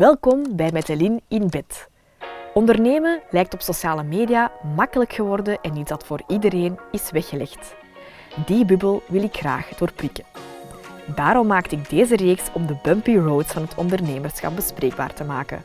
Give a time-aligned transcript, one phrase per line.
[0.00, 1.88] Welkom bij Metelin in bed.
[2.54, 7.74] Ondernemen lijkt op sociale media makkelijk geworden en iets dat voor iedereen is weggelegd.
[8.46, 10.24] Die bubbel wil ik graag doorprikken.
[11.14, 15.62] Daarom maakte ik deze reeks om de bumpy roads van het ondernemerschap bespreekbaar te maken.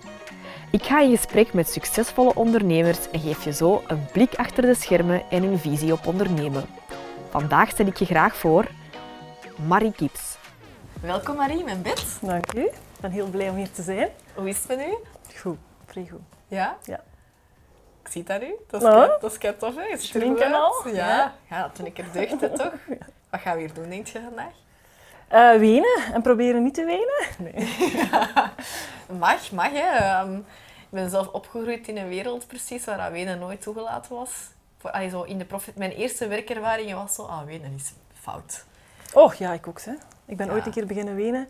[0.71, 4.75] Ik ga in gesprek met succesvolle ondernemers en geef je zo een blik achter de
[4.75, 6.65] schermen en een visie op ondernemen.
[7.29, 8.67] Vandaag stel ik je graag voor
[9.67, 10.37] Marie Kips.
[11.01, 12.19] Welkom Marie in mijn bed.
[12.21, 12.69] Dank u.
[12.95, 14.09] Ik ben heel blij om hier te zijn.
[14.33, 14.95] Hoe is het met u?
[15.39, 16.19] Goed, vrij goed.
[16.47, 16.77] Ja?
[16.83, 17.03] Ja.
[18.03, 18.55] Ik zie dat nu.
[18.67, 18.93] Dat is, Ja.
[19.05, 19.97] kei- dat is kei tof, hè?
[20.21, 20.53] Goed uit.
[20.53, 20.87] al?
[20.87, 21.33] Ja.
[21.49, 21.71] Ja.
[21.73, 22.73] Vind ik er deugd, hè, toch?
[23.29, 24.53] Wat gaan we hier doen, denk je, vandaag?
[25.27, 27.25] Eh, wenen en proberen niet te wenen.
[27.37, 27.69] Nee.
[29.19, 29.97] Mag, mag, hè.
[29.97, 34.31] Ehm, ik ben zelf opgegroeid in een wereld precies waar dat wenen nooit toegelaten was.
[34.77, 38.65] Voor, allee, zo in de prof- Mijn eerste werkervaring was zo, ah, wenen is fout.
[39.13, 39.81] Oh, ja, ik ook.
[39.81, 39.91] Hè.
[40.25, 40.53] Ik ben Ja.
[40.53, 41.47] ooit een keer beginnen wenen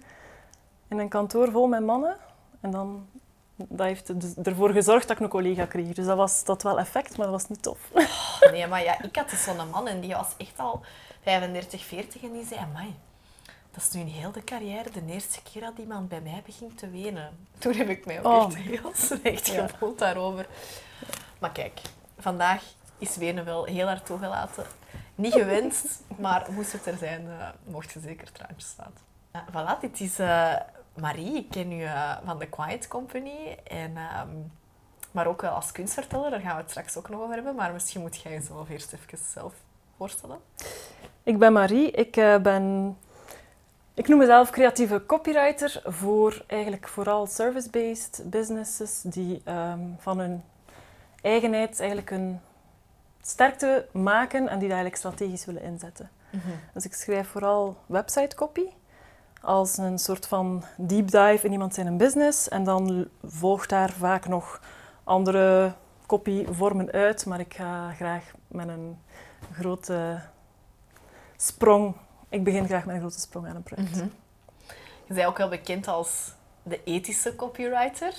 [0.88, 2.17] in een kantoor vol met mannen.
[2.62, 3.07] En dan,
[3.55, 5.93] dat heeft dus ervoor gezorgd dat ik een collega kreeg.
[5.93, 7.79] Dus dat was dat wel effect, maar dat was niet tof.
[8.51, 10.84] Nee, maar ja, ik had dus zo'n man en die was echt al
[11.21, 12.96] 35, 40 en die zei, amai,
[13.71, 16.77] dat is nu in heel de carrière de eerste keer dat iemand bij mij begint
[16.77, 17.29] te wenen.
[17.59, 18.46] Toen heb ik mij ook Oh.
[18.46, 19.68] echt heel slecht Ja.
[19.68, 20.48] gevoeld daarover.
[21.40, 21.81] Maar kijk,
[22.20, 22.63] vandaag
[22.98, 24.65] is wenen wel heel hard toegelaten.
[25.15, 25.85] Niet gewenst,
[26.18, 29.04] maar moest het er zijn, eh, mocht je zeker traantjes laten.
[29.34, 30.54] Ja, voilà, dit is eh,
[30.96, 31.38] Marie.
[31.38, 33.57] Ik ken u eh, van The Quiet Company.
[33.68, 34.29] En, ehm,
[35.12, 37.55] maar ook wel als kunstverteller, daar gaan we het straks ook nog over hebben.
[37.55, 39.54] Maar misschien moet jij jezelf eerst even zelf
[39.98, 40.37] voorstellen.
[41.24, 41.91] Ik ben Marie.
[41.91, 42.98] Ik eh, ben...
[43.93, 50.43] Ik noem mezelf creatieve copywriter voor eigenlijk vooral service-based businesses die ehm, van hun
[51.21, 52.40] eigenheid eigenlijk een
[53.21, 56.09] sterkte maken en die dat eigenlijk strategisch willen inzetten.
[56.74, 58.68] Dus ik schrijf vooral website copy
[59.46, 64.28] als een soort van deep dive in iemand zijn business en dan volgt daar vaak
[64.28, 64.62] nog
[65.03, 65.74] andere
[66.06, 68.97] copyvormen uit, maar ik ga graag met een
[69.52, 70.19] grote
[71.38, 71.96] sprong.
[72.30, 73.96] Ik begin graag met een grote sprong aan een project.
[73.96, 74.08] Mhm.
[75.06, 76.31] Je bent ook wel bekend als
[76.64, 78.14] de ethische copywriter.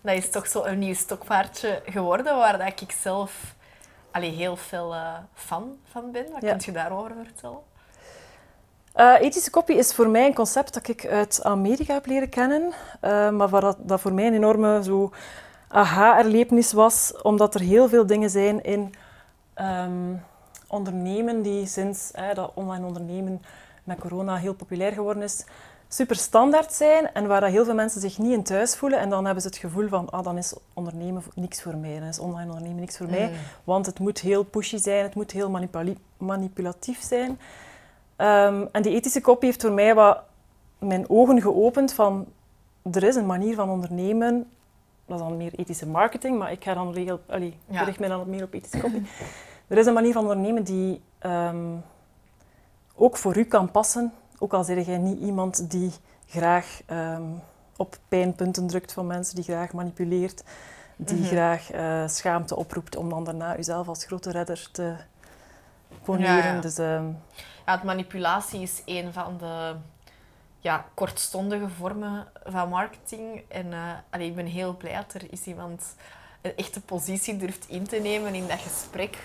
[0.00, 3.54] Dat is toch zo een nieuw stokpaardje geworden, waar dat ik zelf
[4.10, 6.32] allee, heel veel eh, fan van ben.
[6.32, 6.48] Wat Ja.
[6.50, 7.58] kunt je daarover vertellen?
[8.92, 12.72] Eh, ethische copy is voor mij een concept dat ik uit Amerika heb leren kennen,
[13.00, 15.10] eh, maar waar dat, dat voor mij een enorme zo
[15.68, 18.94] aha-erlevenis was, omdat er heel veel dingen zijn in
[19.54, 20.14] ehm,
[20.66, 23.42] ondernemen die sinds eh, dat online ondernemen
[23.84, 25.44] met corona heel populair geworden is,
[25.88, 29.10] super standaard zijn en waar dat heel veel mensen zich niet in thuis voelen en
[29.10, 32.18] dan hebben ze het gevoel van ah, dan is ondernemen niks voor mij, dan is
[32.18, 33.28] online ondernemen niks voor mij.
[33.28, 33.34] Mm.
[33.64, 35.50] Want het moet heel pushy zijn, het moet heel
[36.18, 37.38] manipulatief zijn.
[38.22, 40.18] Ehm, en die ethische copy heeft voor mij wat
[40.78, 42.26] mijn ogen geopend van...
[42.92, 44.50] Er is een manier van ondernemen,
[45.06, 47.82] dat is dan meer ethische marketing, maar ik ga dan regel, allee, Ja.
[47.82, 49.02] richt mij dan meer op ethische copy.
[49.68, 51.76] er is een manier van ondernemen die ehm,
[52.94, 55.90] ook voor u kan passen, ook al zeg jij niet iemand die
[56.26, 57.22] graag ehm,
[57.76, 60.44] op pijnpunten drukt van mensen, die graag manipuleert,
[60.96, 61.26] die Mhm.
[61.26, 64.94] graag eh, schaamte oproept om dan daarna uzelf als grote redder te
[66.02, 66.36] poneren.
[66.36, 66.60] Ja, ja.
[66.60, 66.78] Dus,
[67.66, 69.74] Ja, manipulatie is een van de
[70.58, 73.42] ja, kortstondige vormen van marketing.
[73.48, 73.72] En
[74.10, 75.94] allee, ik ben heel blij dat er is iemand
[76.42, 79.18] een echte positie durft in te nemen in dat gesprek.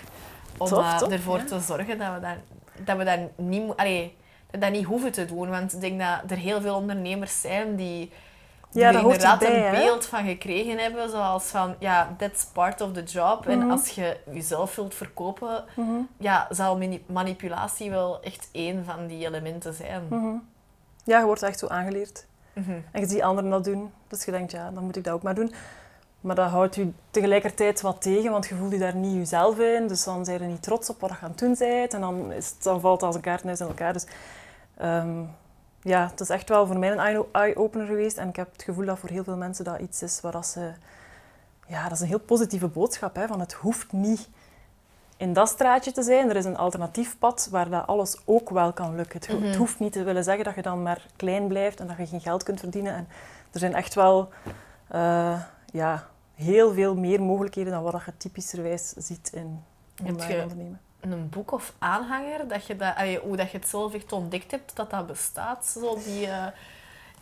[0.58, 1.44] Om Tof, eh, ervoor ja.
[1.44, 2.36] te zorgen dat we dat,
[2.84, 4.16] dat, we dat, niet, allee,
[4.50, 5.50] dat, dat niet hoeven te doen.
[5.50, 8.12] Want ik denk dat er heel veel ondernemers zijn die,
[8.70, 11.10] die Ja, er dat hoort inderdaad een beeld van gekregen hebben.
[11.10, 13.46] Zoals van, ja, that's part of the job.
[13.46, 13.70] En Mhm.
[13.70, 19.26] als je jezelf wilt verkopen, mhm, ja, zal mani- manipulatie wel echt één van die
[19.26, 20.02] elementen zijn.
[20.08, 20.34] mhm.
[21.04, 22.26] Ja, je wordt echt zo aangeleerd.
[22.92, 25.22] En je ziet anderen dat doen, dus je denkt, ja, dan moet ik dat ook
[25.22, 25.52] maar doen.
[26.20, 29.86] Maar dat houdt je tegelijkertijd wat tegen, want je voelt je daar niet jezelf in.
[29.86, 31.94] Dus dan zijn je niet trots op wat je aan het doen bent.
[31.94, 33.92] En dan, is het, dan valt het als een kaartenhuis in elkaar.
[33.92, 34.06] Dus
[34.76, 35.22] ehm,
[35.82, 38.16] ja, het is echt wel voor mij een eye- eye-opener geweest.
[38.16, 40.46] En ik heb het gevoel dat voor heel veel mensen dat iets is waar dat
[40.46, 40.70] ze...
[41.66, 43.16] Ja, dat is een heel positieve boodschap.
[43.16, 44.28] Hè, van het hoeft niet
[45.16, 46.30] in dat straatje te zijn.
[46.30, 49.20] Er is een alternatief pad waar dat alles ook wel kan lukken.
[49.20, 49.56] Het, Mhm.
[49.56, 52.20] hoeft niet te willen zeggen dat je dan maar klein blijft en dat je geen
[52.20, 52.94] geld kunt verdienen.
[52.94, 53.08] En
[53.52, 54.28] er zijn echt wel
[54.88, 55.42] eh,
[55.72, 59.64] ja, heel veel meer mogelijkheden dan wat je typischerwijs ziet in
[60.04, 60.80] online ondernemen.
[61.00, 64.50] Een boek of aanhanger, dat je dat, allee, hoe dat je het zelf echt ontdekt
[64.50, 66.46] hebt, dat dat bestaat, zo die eh,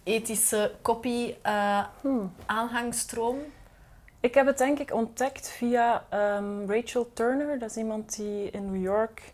[0.02, 2.32] ethische copy eh, Hmm.
[2.46, 3.38] aanhangstroom.
[4.20, 7.58] Ik heb het denk ik ontdekt via ehm, Rachel Turner.
[7.58, 9.32] Dat is iemand die in New York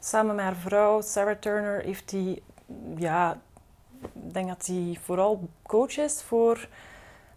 [0.00, 2.42] samen met haar vrouw Sarah Turner heeft die,
[2.96, 3.38] ja,
[4.02, 6.68] ik denk dat hij vooral coach is voor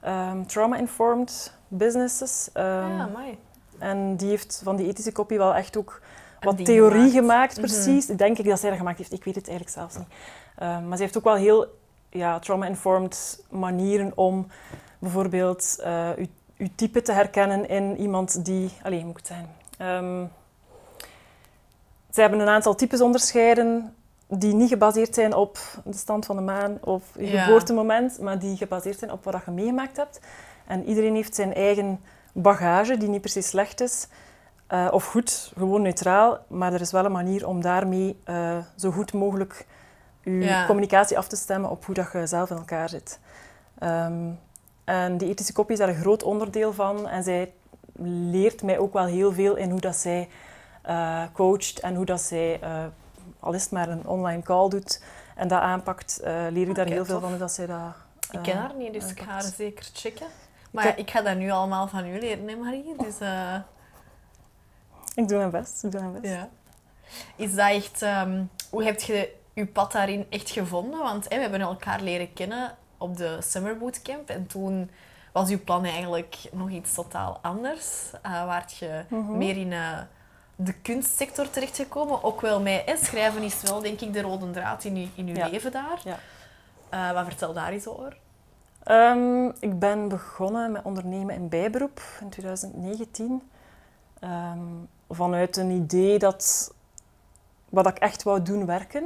[0.01, 2.49] ehm, trauma-informed businesses.
[2.53, 3.37] Ah, Ehm, ja, mooi.
[3.79, 6.01] en die heeft van die ethische kopie wel echt ook
[6.47, 7.13] wat theorie gemaakt.
[7.13, 7.61] gemaakt, Mhm.
[7.65, 8.05] precies.
[8.05, 9.13] Denk ik dat zij dat gemaakt heeft.
[9.13, 10.07] Ik weet het eigenlijk zelfs niet.
[10.57, 11.79] Ehm, maar ze heeft ook wel heel
[12.09, 14.47] ja, trauma-informed manieren om
[14.99, 16.25] bijvoorbeeld eh, uw,
[16.57, 18.71] uw type te herkennen in iemand die...
[18.83, 19.47] Allee, hoe moet het zijn?
[19.77, 20.25] Ehm,
[22.11, 23.95] ze hebben een aantal types onderscheiden
[24.27, 27.43] die niet gebaseerd zijn op de stand van de maan of je Ja.
[27.43, 30.19] geboortemoment, maar die gebaseerd zijn op wat je meegemaakt hebt.
[30.67, 31.99] En iedereen heeft zijn eigen
[32.33, 34.07] bagage, die niet per se slecht is,
[34.71, 36.37] eh, of goed, gewoon neutraal.
[36.47, 39.65] Maar er is wel een manier om daarmee eh, zo goed mogelijk
[40.23, 40.65] je Ja.
[40.65, 43.19] communicatie af te stemmen op hoe dat je zelf in elkaar zit.
[43.79, 44.29] Ehm,
[44.83, 47.07] en die ethische kopie is daar een groot onderdeel van.
[47.07, 47.53] En zij
[48.31, 50.29] leert mij ook wel heel veel in hoe dat zij
[50.81, 52.59] eh, coacht en hoe dat zij,
[53.39, 55.03] al is het maar een online call doet
[55.35, 57.21] en dat aanpakt, leer ik daar heel veel tof.
[57.21, 57.93] van hoe dat zij dat
[58.31, 60.27] Ik ken haar niet, dus ik ga haar zeker checken.
[60.71, 62.95] Maar ja, ik ga dat nu allemaal van u leren, hè Marie?
[62.97, 63.17] Dus,
[65.21, 66.33] Ik doe mijn best, ik doe mijn best.
[66.33, 66.49] ja.
[67.35, 68.01] Is dat echt...
[68.01, 70.99] ehm, hoe heb je je pad daarin echt gevonden?
[70.99, 74.29] Want we hebben elkaar leren kennen op de Summer Bootcamp.
[74.29, 74.91] En toen
[75.33, 78.11] was uw plan eigenlijk nog iets totaal anders.
[78.25, 79.37] Uh, waart je Mhm.
[79.37, 79.97] meer in eh,
[80.55, 82.23] de kunstsector terechtgekomen.
[82.23, 85.27] Ook wel met hè, schrijven is wel, denk ik, de rode draad in, uw- in
[85.27, 85.47] uw Ja.
[85.47, 86.01] leven daar.
[86.03, 86.17] Ja.
[86.89, 88.17] Eh, wat vertel daar eens over?
[88.83, 93.41] Ehm, ik ben begonnen met ondernemen in bijberoep in 2019.
[94.19, 94.59] Ehm,
[95.11, 96.73] vanuit een idee dat
[97.69, 99.03] wat ik echt wou doen werken.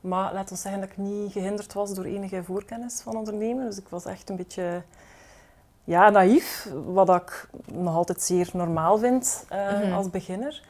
[0.00, 3.64] Maar laat ons zeggen dat ik niet gehinderd was door enige voorkennis van ondernemen.
[3.66, 4.82] Dus ik was echt een beetje
[5.84, 9.92] ja, naïef, wat ik nog altijd zeer normaal vind eh, Mhm.
[9.92, 10.62] als beginner.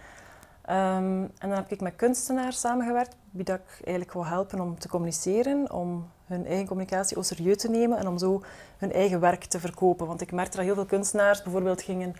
[0.64, 4.78] Ehm, en dan heb ik met kunstenaars samengewerkt, die dat ik eigenlijk wou helpen om
[4.78, 8.42] te communiceren, om hun eigen communicatie au serieus te nemen en om zo
[8.78, 10.06] hun eigen werk te verkopen.
[10.06, 12.14] Want ik merkte dat heel veel kunstenaars bijvoorbeeld gingen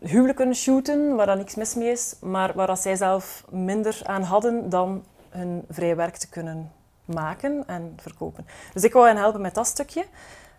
[0.00, 4.22] huwelijken shooten, waar dan niks mis mee is, maar waar dat zij zelf minder aan
[4.22, 6.72] hadden dan hun vrij werk te kunnen
[7.04, 8.46] maken en verkopen.
[8.72, 10.04] Dus ik wou hen helpen met dat stukje.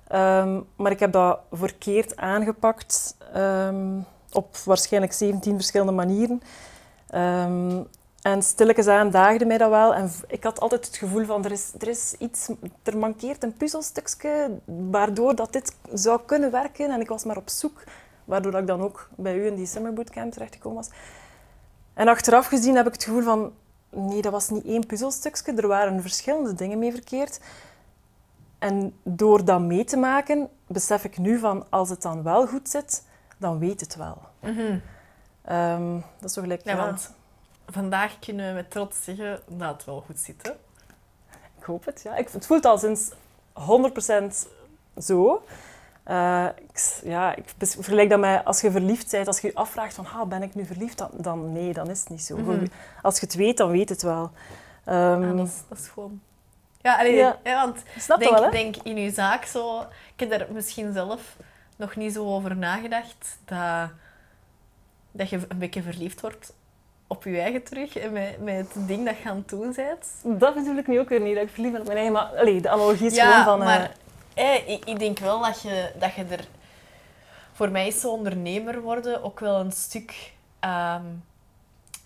[0.08, 4.00] Ehm, maar ik heb dat verkeerd aangepakt ehm,
[4.32, 6.42] op waarschijnlijk 17 verschillende manieren.
[7.10, 7.82] Ehm,
[8.22, 9.96] en stilletjes aan daagde mij dat wel.
[9.96, 12.50] En ik had altijd het gevoel van, er is, er is iets,
[12.84, 16.92] er mankeert een puzzelstukje waardoor dat dit zou kunnen werken.
[16.92, 17.84] En ik was maar op zoek,
[18.26, 20.90] waardoor ik dan ook bij u in die Summer Bootcamp terechtgekomen was.
[21.94, 23.54] En achteraf gezien heb ik het gevoel van,
[23.90, 25.54] nee, dat was niet één puzzelstukje.
[25.54, 27.40] Er waren verschillende dingen mee verkeerd.
[28.60, 32.70] En door dat mee te maken, besef ik nu van, als het dan wel goed
[32.70, 33.04] zit,
[33.38, 34.18] dan weet het wel.
[35.42, 36.62] Ehm, dat is zo gelijk...
[36.64, 37.12] Ja, want
[37.66, 40.42] vandaag kunnen we met trots zeggen dat het wel goed zit.
[40.42, 40.52] Hè?
[41.58, 42.16] Ik hoop het, ja.
[42.16, 43.12] Ik, het voelt al sinds
[43.54, 44.48] 100%
[44.98, 45.44] zo.
[46.06, 49.94] Eh, ik, ja, ik vergelijk dat met als je verliefd bent, als je je afvraagt
[49.94, 50.98] van, ah, ben ik nu verliefd?
[50.98, 52.38] Dan, dan nee, dan is het niet zo.
[52.38, 52.66] Mhm.
[53.02, 54.32] Als je het weet, dan weet het wel.
[54.86, 56.22] Ehm, Ah, dat, is, dat is gewoon...
[56.82, 57.40] Ja, allee, Ja.
[57.44, 58.52] hè, want snap je denk, wel, hè?
[58.52, 59.80] denk in uw zaak zo...
[60.16, 61.36] Ik heb er misschien zelf
[61.76, 63.90] nog niet zo over nagedacht dat,
[65.12, 66.54] dat je een beetje verliefd wordt
[67.08, 70.40] op je eigen terug en met, met het ding dat je aan het doen bent.
[70.40, 72.16] Dat bedoel ik nu ook weer niet, dat ik verliefd ben op mijn eigen...
[72.16, 73.68] Maar allee, de analogie is Ja, gewoon van...
[73.68, 73.92] eh, maar
[74.36, 76.48] eh, ik, ik denk wel dat je, dat je er...
[77.54, 80.34] Voor mij is zo ondernemer worden ook wel een stuk...
[80.60, 81.04] ehm,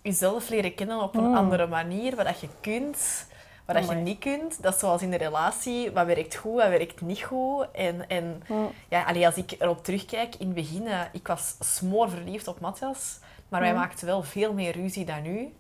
[0.01, 1.36] jezelf leren kennen op een Mm.
[1.36, 3.25] andere manier, wat dat je kunt,
[3.65, 4.62] wat dat je niet kunt.
[4.63, 7.67] Dat is zoals in de relatie, wat werkt goed, wat werkt niet goed.
[7.71, 11.55] En, en mm, ja, allee, als ik erop terugkijk, in het begin, eh, ik was
[11.59, 13.19] smoor verliefd op Matthias,
[13.50, 13.79] maar wij Mhm.
[13.79, 15.53] maakten wel veel meer ruzie dan nu,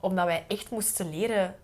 [0.00, 1.54] omdat wij echt moesten leren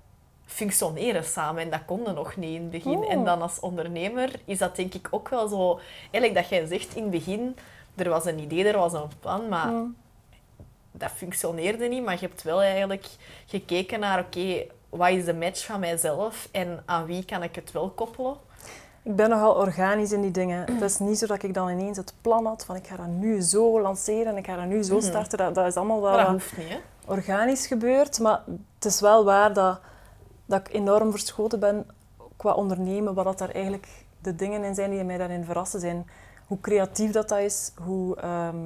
[0.49, 1.63] functioneren samen.
[1.63, 2.99] En dat konden nog niet in het begin.
[2.99, 3.13] Oh.
[3.13, 5.81] En dan als ondernemer is dat denk ik ook wel zo...
[6.11, 7.57] Eigenlijk dat jij zegt in het begin,
[7.95, 9.97] er was een idee, er was een plan, maar mm.
[10.93, 12.05] dat functioneerde niet.
[12.05, 13.07] Maar je hebt wel eigenlijk
[13.47, 17.73] gekeken naar, oké, wat is de match van mijzelf en aan wie kan ik het
[17.73, 18.37] wel koppelen?
[19.03, 20.73] Ik ben nogal organisch in die dingen.
[20.73, 23.07] Het is niet zo dat ik dan ineens het plan had van ik ga dat
[23.07, 25.05] nu zo lanceren en ik ga dat nu zo Mhm.
[25.05, 25.39] starten.
[25.39, 26.79] Dat, dat is allemaal wel Maar dat hoeft niet, hè?
[27.07, 28.19] organisch gebeurd.
[28.19, 28.41] Maar
[28.75, 29.81] het is wel waar dat,
[30.49, 31.87] dat ik enorm verschoten ben
[32.37, 33.15] qua ondernemen.
[33.15, 33.89] Wat dat daar eigenlijk
[34.21, 36.07] de dingen in zijn die mij daarin verrassen zijn.
[36.47, 38.57] Hoe creatief dat, dat is, hoe, ehm,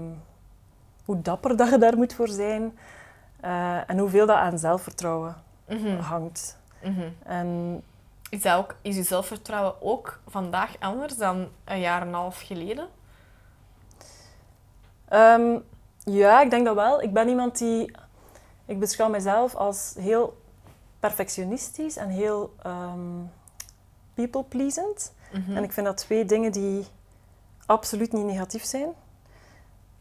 [1.04, 2.78] hoe dapper dat je daar moet voor zijn.
[3.40, 5.36] eh, en hoeveel dat aan zelfvertrouwen
[5.68, 6.58] Mhm, hangt.
[6.82, 7.08] mhm.
[7.22, 7.82] En
[8.30, 12.40] Is, dat ook, is je zelfvertrouwen ook vandaag anders dan een jaar en een half
[12.40, 12.88] geleden?
[15.08, 15.58] Ehm,
[15.98, 17.02] ja, ik denk dat wel.
[17.02, 17.92] Ik ben iemand die...
[18.66, 20.41] Ik beschouw mezelf als heel
[21.02, 23.18] perfectionistisch en heel ehm,
[24.14, 25.12] people-pleasend.
[25.32, 25.56] Mhm.
[25.56, 26.84] En ik vind dat twee dingen die
[27.66, 28.88] absoluut niet negatief zijn.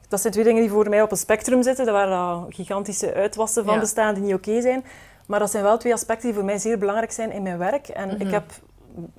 [0.07, 3.65] Dat zijn twee dingen die voor mij op een spectrum zitten, waar uh, gigantische uitwassen
[3.65, 4.83] van bestaan die niet oké zijn.
[5.27, 7.87] Maar dat zijn wel twee aspecten die voor mij zeer belangrijk zijn in mijn werk.
[7.87, 8.33] En ik mhm.
[8.33, 8.51] heb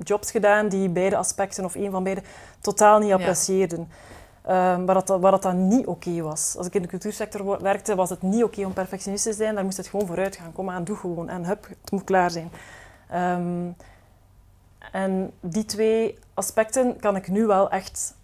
[0.02, 2.22] jobs gedaan die beide aspecten of één van beide
[2.60, 3.88] totaal niet apprecieerden.
[4.48, 6.54] Um, waar, dat, waar dat dan niet oké was.
[6.56, 9.54] Als ik in de cultuursector werkte, was het niet oké om perfectionist te zijn.
[9.54, 10.52] Daar moest het gewoon vooruit gaan.
[10.52, 11.28] Kom aan, doe gewoon.
[11.28, 12.50] En hup, het moet klaar zijn.
[13.08, 13.70] Ehm,
[14.92, 18.14] en die twee aspecten kan ik nu wel echt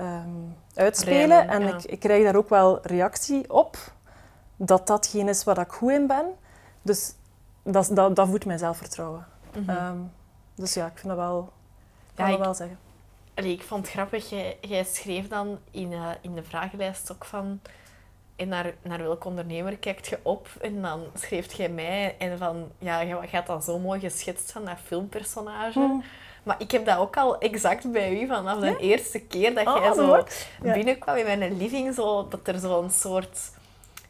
[0.00, 1.48] um, uitspelen.
[1.48, 3.76] en ik, ik, krijg daar ook wel reactie op.
[4.56, 6.26] Dat datgene is waar ik goed in ben.
[6.82, 7.14] Dus
[7.62, 9.26] dat, dat, dat voedt mijn zelfvertrouwen.
[9.66, 10.10] Mm
[10.54, 11.52] dus ja, ik vind dat wel,
[12.14, 12.78] kan ja, ik, wel zeggen.
[13.42, 17.24] Allee, ik vond het grappig, jij, jij schreef dan in, uh, in de vragenlijst ook
[17.24, 17.60] van...
[18.36, 20.48] En naar, naar welk ondernemer kijkt je op?
[20.60, 22.70] En dan schreef jij mij en van...
[22.78, 25.78] Ja, je gaat dan zo mooi geschetst van dat filmpersonage.
[25.78, 26.02] Mm.
[26.42, 29.90] Maar ik heb dat ook al exact bij u vanaf de eerste keer dat jij
[29.90, 30.24] oh, zo
[30.60, 31.94] binnenkwam in mijn living.
[31.94, 33.50] Zo, dat er zo'n soort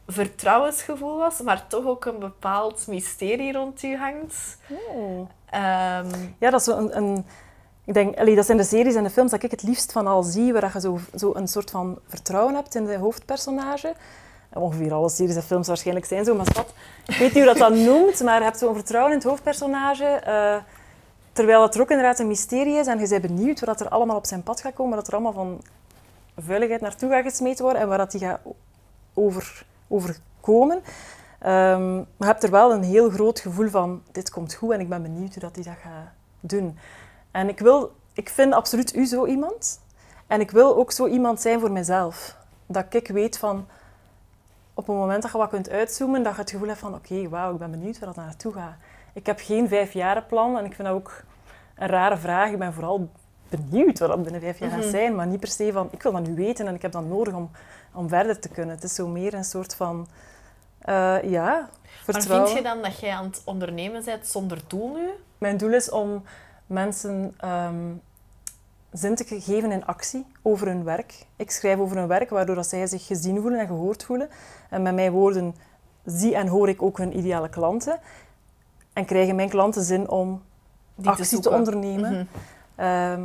[0.06, 4.58] vertrouwensgevoel was, maar toch ook een bepaald mysterie rond u hangt.
[4.68, 5.28] Oh.
[5.50, 7.24] Ehm, ja, dat is een, een
[7.84, 10.22] ik denk, dat zijn de series en de films dat ik het liefst van al
[10.22, 13.94] zie, waar je zo, zo een soort van vertrouwen hebt in de hoofdpersonage.
[14.52, 16.46] Ongeveer alle series en films waarschijnlijk zijn zo, maar
[17.06, 20.22] ik weet niet hoe dat dat noemt, maar je hebt zo'n vertrouwen in het hoofdpersonage.
[20.26, 20.56] Uh,
[21.32, 24.16] terwijl het er ook inderdaad een mysterie is en je bent benieuwd wat er allemaal
[24.16, 25.62] op zijn pad gaat komen, dat er allemaal van
[26.38, 28.40] vuiligheid naartoe gaat gesmeten worden en waar dat die gaat
[29.14, 30.76] over, overkomen.
[30.76, 34.80] Um, maar je hebt er wel een heel groot gevoel van, dit komt goed en
[34.80, 36.08] ik ben benieuwd hoe dat hij dat gaat
[36.40, 36.78] doen.
[37.32, 39.80] En ik, wil, ik vind absoluut u zo iemand.
[40.26, 42.36] En ik wil ook zo iemand zijn voor mezelf.
[42.66, 43.66] Dat ik weet van,
[44.74, 47.28] op het moment dat je wat kunt uitzoomen, dat je het gevoel hebt van, oké,
[47.28, 48.74] wauw, ik ben benieuwd waar dat naartoe gaat.
[49.12, 51.22] Ik heb geen vijfjarenplan en ik vind dat ook
[51.74, 52.50] een rare vraag.
[52.50, 53.10] Ik ben vooral
[53.48, 54.90] benieuwd wat dat binnen vijf jaar gaat mhm.
[54.90, 57.04] zijn, maar niet per se van, ik wil dat nu weten en ik heb dat
[57.04, 57.50] nodig om,
[57.92, 58.74] om verder te kunnen.
[58.74, 60.06] Het is zo meer een soort van
[60.88, 61.68] uh, ja,
[62.06, 65.08] Maar vind je dan dat jij aan het ondernemen bent zonder doel nu?
[65.38, 66.22] Mijn doel is om
[66.66, 68.00] mensen um,
[68.92, 71.26] zin te geven in actie over hun werk.
[71.36, 74.28] Ik schrijf over hun werk, waardoor dat zij zich gezien voelen en gehoord voelen.
[74.70, 75.54] En met mijn woorden
[76.04, 78.00] zie en hoor ik ook hun ideale klanten.
[78.92, 80.42] En krijgen mijn klanten zin om
[80.94, 82.12] Die actie te, ondernemen.
[82.12, 82.24] Mhm.
[82.74, 83.22] Ehm,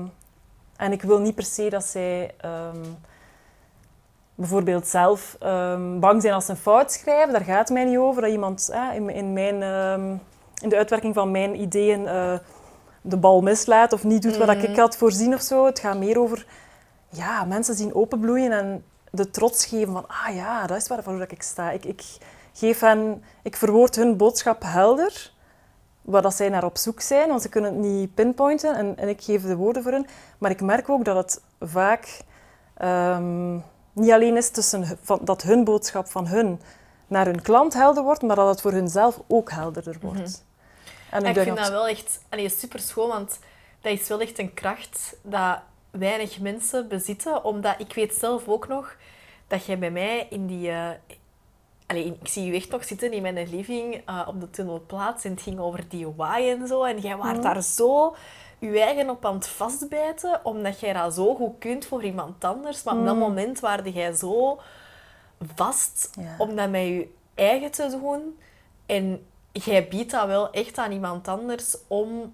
[0.75, 2.36] en ik wil niet per se dat zij...
[2.46, 2.98] Um,
[4.38, 7.34] bijvoorbeeld zelf um, bang zijn als ze een fout schrijven.
[7.34, 8.22] Daar gaat het mij niet over.
[8.22, 10.15] Dat iemand in, in, mijn, ehm,
[10.62, 12.34] in de uitwerking van mijn ideeën uh,
[13.08, 14.80] de bal mislaat of niet doet wat ik mhm.
[14.80, 15.66] had voorzien of zo.
[15.66, 16.46] Het gaat meer over
[17.10, 21.42] ja, mensen zien openbloeien en de trots geven van ah ja, dat is waarvoor ik
[21.42, 21.72] sta.
[21.72, 22.04] Ik, ik,
[22.54, 25.32] geef hen, ik verwoord hun boodschap helder,
[26.02, 29.08] waar dat zij naar op zoek zijn, want ze kunnen het niet pinpointen en, en
[29.08, 30.06] ik geef de woorden voor hen.
[30.38, 32.20] Maar ik merk ook dat het vaak...
[32.84, 33.64] Um,
[33.98, 36.62] niet alleen is tussen, van, dat hun boodschap van hun
[37.08, 40.20] naar hun klant helder wordt, maar dat het voor hunzelf ook helderder wordt.
[40.20, 40.30] Mhm.
[41.12, 43.40] En ik, vind dat wel echt allee, super schoon, want
[43.82, 45.60] dat is wel echt een kracht dat
[45.92, 47.44] weinig mensen bezitten.
[47.44, 48.96] Omdat ik weet zelf ook nog
[49.48, 50.70] dat jij bij mij in die...
[50.70, 50.90] Uh,
[51.88, 55.32] Allee, ik zie je echt nog zitten in mijn living uh, op de tunnelplaats en
[55.32, 56.84] het ging over DIY en zo.
[56.84, 57.42] En jij was mhm.
[57.42, 58.16] daar zo
[58.60, 62.84] je eigen op aan het vastbijten, omdat jij dat zo goed kunt voor iemand anders.
[62.84, 63.20] Maar op dat mm.
[63.20, 64.60] moment waarde jij zo
[65.56, 68.40] vast om dat met je eigen te doen.
[68.86, 69.26] En
[69.66, 72.34] jij biedt dat wel echt aan iemand anders om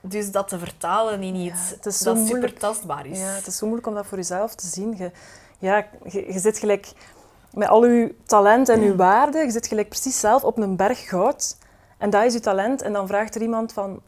[0.00, 1.94] dus dat te vertalen in iets dat
[2.26, 3.18] super tastbaar is.
[3.18, 4.96] Ja, het is zo moeilijk om dat voor jezelf te zien.
[4.96, 5.10] Je,
[5.58, 6.92] ja, je, je zit gelijk
[7.54, 11.08] met al je talent en je waarde, je zit gelijk precies zelf op een berg
[11.08, 11.56] goud.
[11.98, 12.82] En dat is je talent.
[12.82, 14.00] En dan vraagt er iemand van,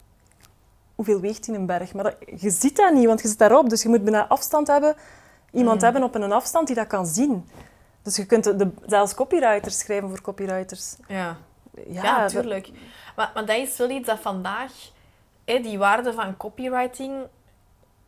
[0.95, 1.93] hoeveel weegt in een berg?
[1.93, 3.69] Maar je ziet dat niet, want je zit daarop.
[3.69, 4.95] Dus je moet bijna afstand hebben,
[5.51, 5.83] iemand mm.
[5.83, 7.49] hebben op een afstand die dat kan zien.
[8.01, 10.95] Dus je kunt de, zelfs copywriters schrijven voor copywriters.
[11.07, 11.37] Ja,
[11.87, 12.69] ja, ja natuurlijk.
[13.15, 14.71] Maar, maar dat is wel iets dat vandaag,
[15.45, 17.13] hè, die waarde van copywriting,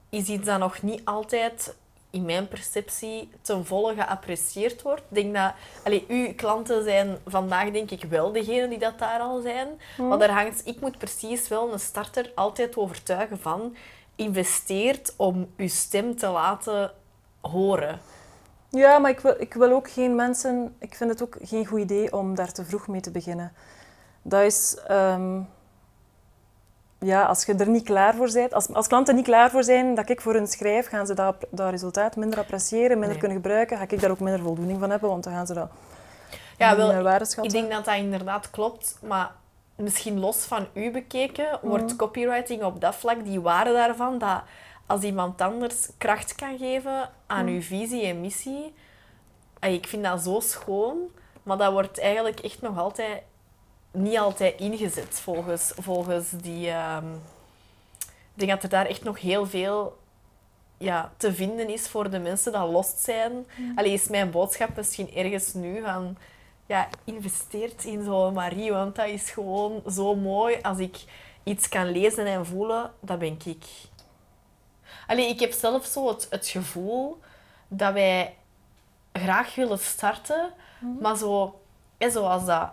[0.09, 1.75] is iets dat nog niet altijd
[2.09, 5.01] in mijn perceptie ten volle geapprecieerd wordt.
[5.09, 9.19] Ik denk dat allee, uw klanten zijn vandaag denk ik wel degene die dat daar
[9.19, 9.67] al zijn.
[9.97, 10.07] Mm.
[10.07, 13.75] Maar daar hangt, ik moet precies wel een starter altijd overtuigen van
[14.15, 16.91] investeert om uw stem te laten
[17.41, 17.99] horen.
[18.77, 20.75] Ja, maar ik wil, ik wil ook geen mensen...
[20.79, 23.53] Ik vind het ook geen goed idee om daar te vroeg mee te beginnen.
[24.21, 24.77] Dat is...
[24.87, 25.39] Ehm,
[26.99, 29.95] ja, als je er niet klaar voor bent, als, als klanten niet klaar voor zijn
[29.95, 33.77] dat ik voor hun schrijf, gaan ze dat, dat resultaat minder appreciëren, minder kunnen gebruiken.
[33.77, 35.69] Ga ik daar ook minder voldoening van hebben, want dan gaan ze dat
[36.57, 39.31] ja, wel, Ik denk dat dat inderdaad klopt, maar
[39.75, 41.97] misschien los van u bekeken, wordt mm.
[41.97, 44.41] copywriting op dat vlak, die waarde daarvan, dat
[44.87, 48.73] als iemand anders kracht kan geven aan uw visie en missie,
[49.59, 50.97] ik vind dat zo schoon,
[51.43, 53.21] maar dat wordt eigenlijk echt nog altijd
[53.91, 56.69] niet altijd ingezet volgens, volgens die.
[56.69, 57.13] ehm,
[58.33, 59.97] ik denk dat er daar echt nog heel veel
[60.77, 63.45] ja, te vinden is voor de mensen dat lost zijn.
[63.75, 66.17] Allee, is mijn boodschap misschien ergens nu van...
[66.65, 70.57] Ja, investeert in zo'n Marie, want dat is gewoon zo mooi.
[70.61, 70.97] Als ik
[71.43, 73.65] iets kan lezen en voelen, dat ben ik.
[75.07, 77.19] Allee, ik heb zelf zo het, het gevoel
[77.67, 78.35] dat wij
[79.13, 80.49] graag willen starten,
[80.99, 81.59] maar zo,
[81.99, 82.69] zoals dat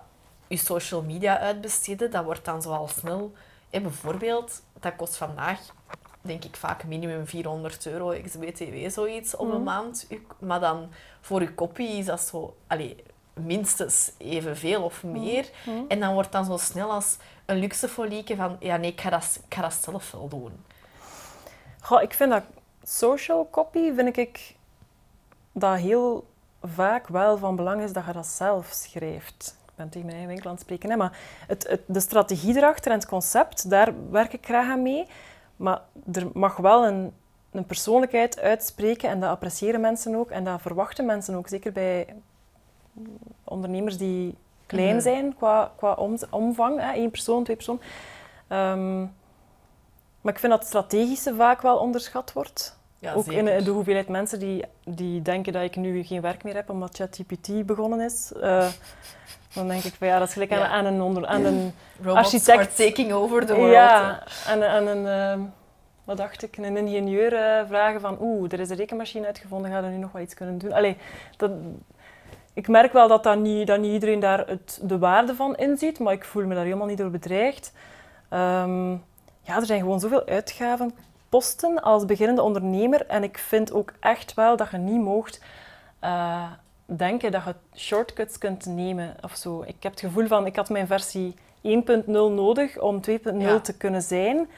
[0.47, 3.33] je social media uitbesteden, dat wordt dan zo al snel...
[3.71, 5.61] Bijvoorbeeld, dat kost vandaag,
[6.21, 10.07] denk ik, vaak minimum 400 euro ex-BTW, zoiets, op een maand.
[10.11, 10.89] U- Maar dan
[11.21, 12.57] voor je kopie is dat zo...
[12.67, 13.03] Allee,
[13.35, 15.51] minstens evenveel of meer.
[15.89, 18.57] En dan wordt dan zo snel als een luxe folieke van...
[18.61, 20.65] Ja, nee, ik ga dat, ik ga dat zelf wel doen.
[21.85, 22.43] Goh, ik vind dat
[22.83, 24.55] social copy, vind ik
[25.53, 26.27] dat heel
[26.63, 29.57] vaak wel van belang is dat je dat zelf schrijft.
[29.67, 32.57] Ik ben tegen mijn eigen winkel aan het spreken, hè, maar het, het, de strategie
[32.57, 35.07] erachter en het concept, daar werk ik graag aan mee.
[35.57, 35.81] Maar
[36.13, 37.13] er mag wel een,
[37.51, 42.15] een persoonlijkheid uitspreken en dat appreciëren mensen ook en dat verwachten mensen ook, zeker bij
[43.45, 44.35] ondernemers die
[44.67, 45.01] klein Mhm.
[45.03, 47.81] zijn qua, qua om- omvang, hè, één persoon, twee persoon.
[48.49, 49.07] Ehm,
[50.25, 52.79] maar ik vind dat het strategische vaak wel onderschat wordt.
[52.99, 53.49] Ja, ook zeker.
[53.57, 56.97] in de hoeveelheid mensen die, die denken dat ik nu geen werk meer heb omdat
[56.97, 58.33] ChatGPT begonnen is.
[58.41, 58.67] Eh,
[59.55, 60.69] dan denk ik van ja, dat is gelijk aan, Ja.
[60.69, 63.73] aan een, onder, aan een Robots architect- taking over the world.
[63.73, 65.41] ja, aan, aan een, ehm,
[66.05, 69.79] wat dacht ik, een ingenieur eh, vragen van oeh, er is een rekenmachine uitgevonden, ga
[69.79, 70.73] je nu nog wel iets kunnen doen?
[70.73, 70.97] Allee,
[71.37, 71.51] dat,
[72.53, 75.99] ik merk wel dat, dat, niet, dat niet iedereen daar het, de waarde van inziet,
[75.99, 77.73] maar ik voel me daar helemaal niet door bedreigd.
[78.29, 78.97] Ehm,
[79.45, 84.57] ja, er zijn gewoon zoveel uitgavenposten als beginnende ondernemer en ik vind ook echt wel
[84.57, 85.41] dat je niet moogt
[86.01, 86.51] eh,
[86.87, 89.63] denken dat je shortcuts kunt nemen of zo.
[89.67, 93.61] Ik heb het gevoel van, ik had mijn versie 1.0 nodig om 2.0 Ja.
[93.61, 94.49] te kunnen zijn.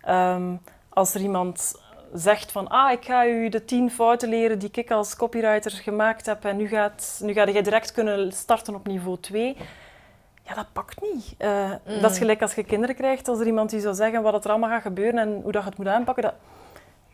[0.00, 0.54] Ehm,
[0.88, 1.74] als er iemand
[2.14, 6.26] zegt van, ah, ik ga u de 10 fouten leren die ik als copywriter gemaakt
[6.26, 9.56] heb en nu gaat, nu ga je direct kunnen starten op niveau 2.
[10.42, 11.34] Ja, dat pakt niet.
[11.38, 12.00] Eh, Mm.
[12.00, 14.50] Dat is gelijk als je kinderen krijgt, als er iemand die zou zeggen wat er
[14.50, 16.22] allemaal gaat gebeuren en hoe dat je het moet aanpakken.
[16.22, 16.34] Dat,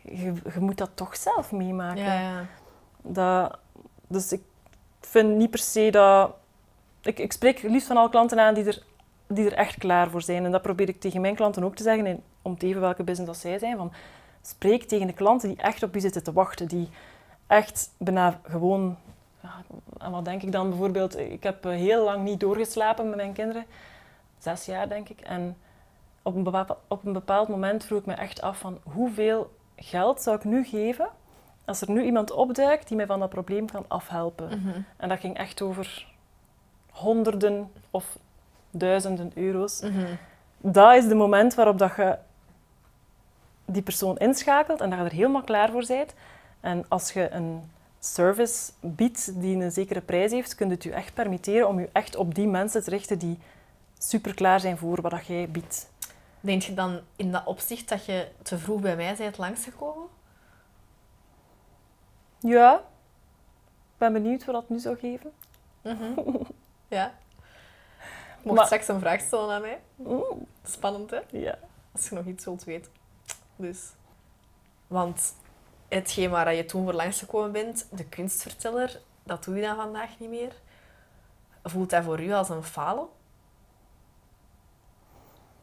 [0.01, 2.03] je, je moet dat toch zelf meemaken.
[2.03, 2.45] Ja, ja.
[3.01, 3.57] Dat,
[4.07, 4.41] dus ik
[5.01, 6.31] vind niet per se dat...
[7.01, 8.83] Ik, ik spreek liefst van alle klanten aan die er,
[9.27, 10.45] die er echt klaar voor zijn.
[10.45, 13.03] En dat probeer ik tegen mijn klanten ook te zeggen, en om te even welke
[13.03, 13.77] business dat zij zijn.
[13.77, 13.91] Van,
[14.41, 16.67] spreek tegen de klanten die echt op u zitten te wachten.
[16.67, 16.89] Die
[17.47, 18.97] echt bijna gewoon...
[19.97, 21.17] En wat denk ik dan bijvoorbeeld?
[21.17, 23.65] Ik heb eh, heel lang niet doorgeslapen met mijn kinderen.
[24.37, 25.21] Zes jaar, denk ik.
[25.21, 25.57] En
[26.21, 30.21] op een, bepaald, op een bepaald moment vroeg ik me echt af van hoeveel geld
[30.21, 31.09] zou ik nu geven
[31.69, 34.47] als er nu iemand opduikt die mij van dat probleem kan afhelpen.
[34.47, 34.81] Mhm.
[34.97, 36.07] En dat ging echt over
[36.91, 38.17] honderden of
[38.71, 39.81] duizenden euro's.
[39.81, 40.05] Mhm.
[40.57, 42.17] Dat is de moment waarop dat je
[43.65, 46.13] die persoon inschakelt en dat je er helemaal klaar voor bent.
[46.59, 50.91] En als je een service biedt die een zekere prijs heeft, kun je het je
[50.93, 53.37] echt permitteren om je echt op die mensen te richten die
[53.97, 55.89] super klaar zijn voor wat dat jij biedt.
[56.41, 60.07] Denk je dan in dat opzicht dat je te vroeg bij mij bent langsgekomen?
[62.39, 65.31] Ja, ik ben benieuwd wat dat nu zou geven.
[66.87, 67.13] Ja.
[68.41, 69.79] Je mocht Maar- straks een vraag stellen aan mij.
[70.63, 71.19] Spannend, hè?
[71.31, 71.57] ja.
[71.91, 72.91] Als je nog iets wilt weten.
[73.55, 73.79] Dus.
[74.87, 75.33] Want
[75.89, 80.29] hetgeen waar je toen voor langsgekomen bent, de kunstverteller, dat doe je dan vandaag niet
[80.29, 80.53] meer.
[81.63, 83.07] Voelt dat voor u als een falen?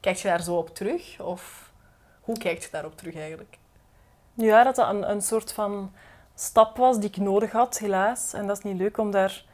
[0.01, 1.21] Kijk je daar zo op terug?
[1.21, 1.71] Of
[2.21, 3.59] hoe kijkt je daarop terug eigenlijk?
[4.35, 5.93] Ja, dat dat een, een soort van
[6.35, 8.33] stap was die ik nodig had, helaas.
[8.33, 9.45] En dat is niet leuk om, daar,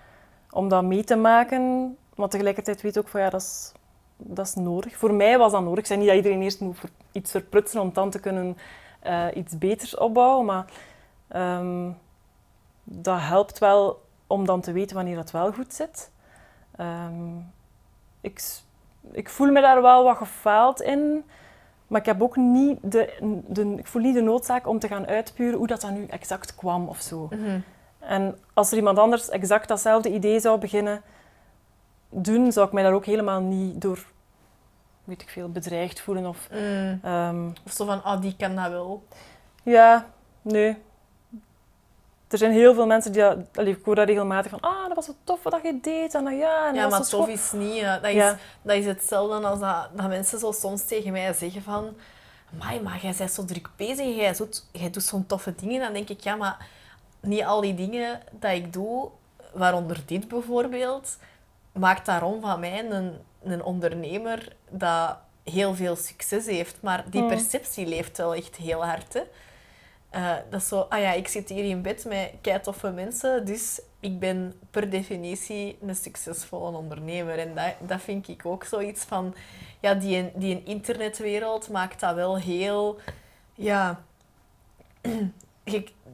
[0.50, 1.96] om dat mee te maken.
[2.14, 3.72] Maar tegelijkertijd weet ik ook van ja, dat is,
[4.16, 4.96] dat is nodig.
[4.96, 5.78] Voor mij was dat nodig.
[5.78, 6.78] Ik zei niet dat iedereen eerst moet
[7.12, 8.56] iets verprutsen om dan te kunnen
[9.02, 10.44] eh, iets beters opbouwen.
[10.44, 10.64] Maar
[11.28, 11.90] ehm,
[12.84, 16.10] dat helpt wel om dan te weten wanneer het wel goed zit.
[16.76, 17.36] Ehm,
[18.20, 18.42] ik,
[19.12, 21.24] ik voel me daar wel wat gefaald in.
[21.86, 23.12] Maar ik heb ook niet de,
[23.46, 26.54] de, ik voel niet de noodzaak om te gaan uitpuren hoe dat dan nu exact
[26.54, 27.28] kwam of zo.
[27.98, 31.02] En als er iemand anders exact datzelfde idee zou beginnen
[32.08, 34.06] doen, zou ik mij daar ook helemaal niet door,
[35.04, 36.26] weet ik veel, bedreigd voelen.
[36.26, 36.48] Of,
[37.02, 39.02] ehm, Of zo van, oh, die kan dat wel.
[39.62, 40.06] ja,
[40.42, 40.76] nee.
[42.28, 44.96] Er zijn heel veel mensen die dat, allee, ik hoor dat regelmatig van, ah, dat
[44.96, 46.14] was zo tof wat je deed.
[46.14, 47.82] En, ja, en Ja, dat maar zo tof is niet.
[47.82, 51.62] eh, Dat is, dat is hetzelfde als dat, dat mensen zo soms tegen mij zeggen
[51.62, 51.94] van...
[52.52, 55.80] Amai, maar jij bent zo druk bezig, jij doet, jij doet zo'n toffe dingen.
[55.80, 56.66] Dan denk ik, ja, maar
[57.20, 59.08] niet al die dingen dat ik doe,
[59.52, 61.16] waaronder dit bijvoorbeeld,
[61.72, 63.12] maakt daarom van mij een,
[63.44, 66.76] een ondernemer dat heel veel succes heeft.
[66.80, 67.28] Maar die Mm.
[67.28, 69.12] perceptie leeft wel echt heel hard.
[69.14, 69.20] Hè?
[70.10, 73.44] Eh, dat is zo, ah ja, ik zit hier in bed met kei toffe mensen,
[73.44, 77.38] dus ik ben per definitie een succesvolle ondernemer.
[77.38, 79.34] En dat, dat vind ik ook zoiets van,
[79.80, 82.98] ja, die, die een internetwereld maakt dat wel heel,
[83.54, 84.02] ja,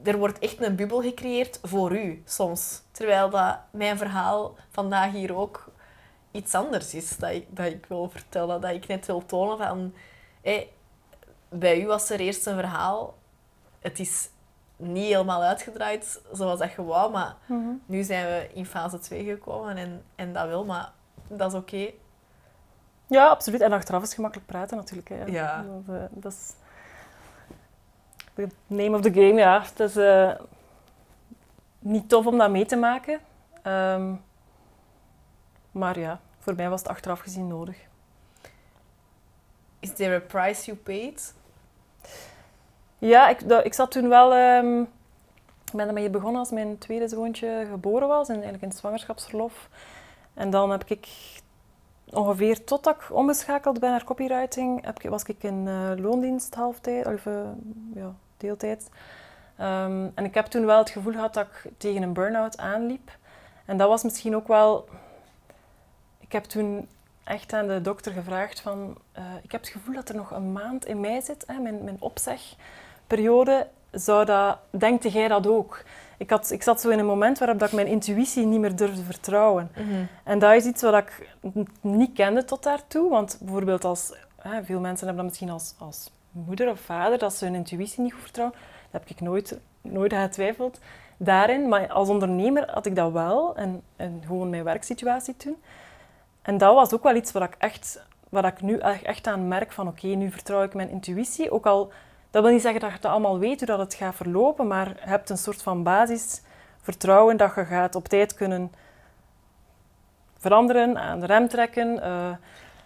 [0.05, 2.83] er wordt echt een bubbel gecreëerd voor u soms.
[2.91, 5.71] Terwijl dat mijn verhaal vandaag hier ook
[6.39, 8.61] iets anders is dat ik, dat ik wil vertellen.
[8.61, 9.95] Dat ik net wil tonen van...
[11.49, 13.15] bij u was er eerst een verhaal.
[13.81, 14.29] Het is
[14.77, 17.69] niet helemaal uitgedraaid zoals dat je wou, maar Mhm.
[17.87, 20.93] nu zijn we in fase 2 gekomen en, en dat wil, maar
[21.29, 21.91] dat is oké.
[23.07, 23.61] Ja, absoluut.
[23.61, 25.09] En achteraf is het gemakkelijk praten natuurlijk.
[25.09, 25.25] Hè.
[25.25, 25.63] Ja.
[25.87, 26.53] Dat, eh, dat is
[28.35, 29.63] de name of the game, ja.
[29.63, 30.31] Het is eh,
[31.79, 33.21] niet tof om dat mee te maken.
[33.63, 34.15] Ehm,
[35.71, 37.77] maar ja, voor mij was het achteraf gezien nodig.
[39.81, 41.35] Is there a price you paid?
[42.99, 44.35] Ja, ik, ik zat toen wel...
[44.35, 44.81] ehm,
[45.65, 49.69] ik ben ermee begonnen als mijn tweede zoontje geboren was, en eigenlijk in zwangerschapsverlof.
[50.35, 51.09] En dan heb ik
[52.11, 57.07] ongeveer totdat ik omgeschakeld ben naar copywriting, heb ik, was ik in eh, loondienst halftijd,
[57.07, 57.35] of eh,
[57.95, 58.91] ja, deeltijd.
[59.57, 63.11] Ehm, en ik heb toen wel het gevoel gehad dat ik tegen een burn-out aanliep.
[63.65, 64.89] En dat was misschien ook wel...
[66.29, 66.89] Ik heb toen
[67.25, 68.97] echt aan de dokter gevraagd van...
[69.13, 71.85] eh, ik heb het gevoel dat er nog een maand in mij zit, hè, mijn,
[71.85, 73.67] mijn opzegperiode.
[73.93, 75.83] Zou dat, denkte jij dat ook?
[76.17, 78.77] Ik, had, ik zat zo in een moment waarop dat ik mijn intuïtie niet meer
[78.77, 79.71] durfde vertrouwen.
[80.25, 81.29] En dat is iets wat ik
[81.81, 83.11] niet kende tot daartoe.
[83.11, 84.13] Want bijvoorbeeld als...
[84.37, 88.03] Hè, veel mensen hebben dat misschien als, als moeder of vader, dat ze hun intuïtie
[88.03, 88.59] niet goed vertrouwen.
[88.91, 90.79] Dat heb ik nooit, nooit aan getwijfeld
[91.17, 91.69] daarin.
[91.69, 93.57] Maar als ondernemer had ik dat wel.
[93.57, 95.57] En, en gewoon mijn werksituatie toen.
[96.49, 98.07] En dat was ook wel iets wat ik echt...
[98.29, 101.51] Wat ik nu echt aan merk van oké, nu vertrouw ik mijn intuïtie.
[101.51, 101.93] Ook al,
[102.31, 104.89] dat wil niet zeggen dat je dat allemaal weet hoe dat het gaat verlopen, maar
[104.89, 106.43] je hebt een soort van basis
[106.81, 108.73] vertrouwen dat je gaat op tijd kunnen
[110.39, 112.03] veranderen, aan de rem trekken.
[112.03, 112.31] eh,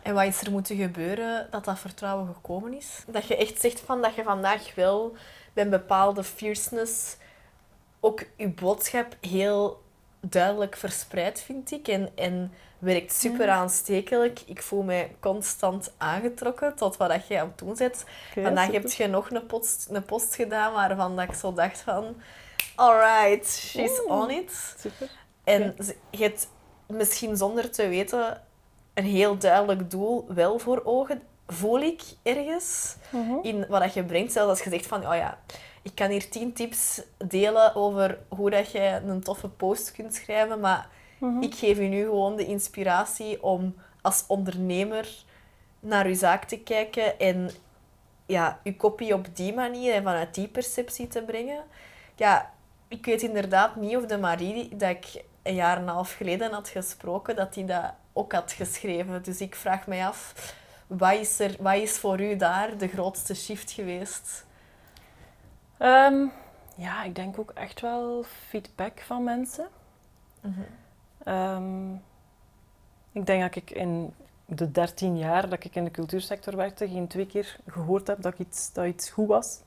[0.03, 3.05] En wat is er moeten gebeuren dat dat vertrouwen gekomen is?
[3.07, 5.17] Dat je echt zegt van dat je vandaag wel
[5.53, 7.17] bij een bepaalde fierceness
[8.01, 9.83] ook je boodschap heel
[10.21, 11.89] duidelijk verspreidt, vind ik.
[11.89, 14.41] En, en werkt super aanstekelijk.
[14.47, 18.05] Ik voel mij constant aangetrokken tot wat dat jij aan het doen bent.
[18.31, 18.81] oké, Vandaag super.
[18.81, 22.17] heb je nog een post, een post gedaan waarvan dat ik zo dacht van...
[22.77, 24.75] Alright, she's on it.
[24.79, 25.11] Super.
[25.45, 25.75] En
[26.11, 26.49] je hebt
[26.87, 28.43] misschien zonder te weten
[28.95, 33.35] een heel duidelijk doel wel voor ogen, voel ik ergens, Mhm.
[33.43, 34.33] in wat dat je brengt.
[34.33, 35.39] Zelfs als je zegt van, oh ja,
[35.83, 40.61] ik kan hier tien tips delen over hoe dat je een toffe post kunt schrijven,
[40.61, 40.89] maar
[41.23, 41.43] Mhm.
[41.43, 45.09] ik geef je nu gewoon de inspiratie om als ondernemer
[45.81, 47.51] naar je zaak te kijken en
[48.27, 51.65] ja, je kopie op die manier en vanuit die perceptie te brengen.
[52.15, 52.51] Ja,
[52.89, 56.53] ik weet inderdaad niet of de Marie dat ik een jaar en een half geleden
[56.53, 59.23] had gesproken, dat die dat ook had geschreven.
[59.23, 60.55] Dus ik vraag mij af,
[60.87, 64.47] wat is, er, wat is voor u daar de grootste shift geweest?
[65.79, 66.27] Ehm,
[66.77, 69.69] ja, ik denk ook echt wel feedback van mensen.
[71.25, 71.93] Ehm,
[73.13, 74.15] ik denk dat ik in
[74.47, 78.35] de 13 jaar dat ik in de cultuursector werkte, geen twee keer gehoord heb dat,
[78.39, 79.61] iets, dat iets goed was.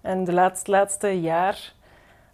[0.00, 1.74] En de laatste, laatste jaar,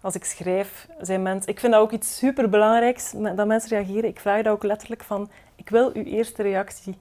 [0.00, 1.50] als ik schrijf, zijn mensen...
[1.50, 4.10] Ik vind dat ook iets superbelangrijks, dat mensen reageren.
[4.10, 6.98] Ik vraag dat ook letterlijk van, ik wil uw eerste reactie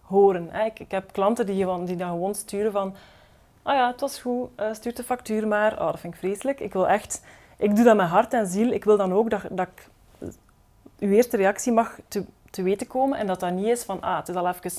[0.00, 0.54] horen.
[0.54, 2.94] Ik, ik heb klanten die, die dan gewoon sturen van...
[3.62, 5.72] Ah ja, het was goed, eh, stuur de factuur maar.
[5.72, 6.60] Oh, dat vind ik vreselijk.
[6.60, 7.24] Ik wil echt...
[7.56, 8.70] Ik doe dat met hart en ziel.
[8.70, 9.88] Ik wil dan ook dat, dat ik
[10.98, 14.16] uw eerste reactie mag te, te weten komen en dat dat niet is van, ah,
[14.16, 14.70] het is al even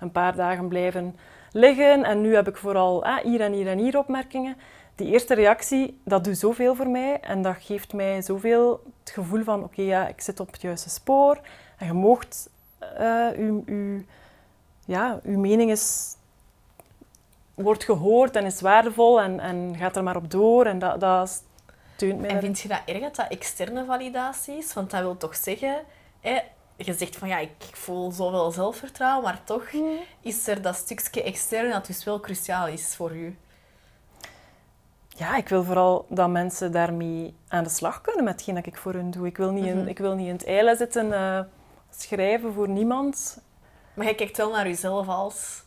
[0.00, 1.16] een paar dagen blijven
[1.52, 4.56] liggen en nu heb ik vooral ah, hier en hier en hier opmerkingen.
[4.94, 9.42] Die eerste reactie, dat doet zoveel voor mij en dat geeft mij zoveel het gevoel
[9.42, 11.40] van, oké, ja, ik zit op het juiste spoor
[11.76, 12.50] en je moogt,
[13.36, 14.02] uw, uw,
[14.84, 16.16] ja, uw mening is,
[17.54, 21.42] wordt gehoord en is waardevol en, en gaat er maar op door en dat, dat
[21.98, 22.30] steunt mij.
[22.30, 24.72] En vind je dat erg dat dat externe validatie is?
[24.72, 25.84] Want dat wil toch zeggen,
[26.20, 26.38] hè,
[26.76, 29.64] je zegt van ja, ik voel zoveel zelfvertrouwen, maar toch
[30.20, 33.36] is er dat stukje extern dat dus wel cruciaal is voor u.
[35.08, 38.76] Ja, ik wil vooral dat mensen daarmee aan de slag kunnen met hetgeen dat ik
[38.76, 39.26] voor hun doe.
[39.26, 39.88] Ik wil niet, in, Mhm.
[39.88, 41.40] ik wil niet in het eilen zitten eh,
[41.90, 43.40] schrijven voor niemand.
[43.94, 45.62] Maar je kijkt wel naar jezelf als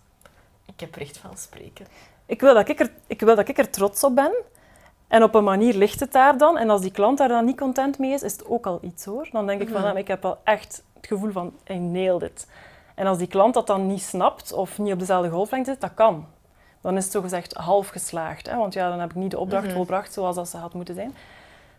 [0.66, 1.88] Ik heb recht van spreken.
[2.26, 4.32] Ik wil dat ik er, ik wil dat ik er trots op ben.
[5.12, 6.58] En op een manier ligt het daar dan.
[6.58, 9.06] En als die klant daar dan niet content mee is, is het ook al iets
[9.06, 9.28] hoor.
[9.32, 9.90] Dan denk ik van, Mhm.
[9.90, 12.48] ah, ik heb wel echt het gevoel van, I nailed it.
[12.96, 15.94] En als die klant dat dan niet snapt of niet op dezelfde golflengte zit, dat
[15.94, 16.26] kan.
[16.82, 18.50] Dan is het zogezegd half geslaagd.
[18.50, 18.58] Hè?
[18.58, 19.74] Want ja, dan heb ik niet de opdracht Mhm.
[19.76, 21.16] volbracht zoals dat ze had moeten zijn.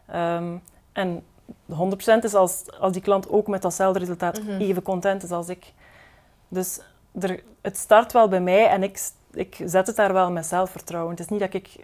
[0.07, 0.57] Ehm,
[0.93, 1.25] en
[1.67, 4.61] 100% is als, als die klant ook met datzelfde resultaat Mhm.
[4.61, 5.73] even content is als ik.
[6.49, 6.81] Dus
[7.21, 11.11] er, het start wel bij mij en ik, ik zet het daar wel met zelfvertrouwen.
[11.11, 11.77] Het is niet dat ik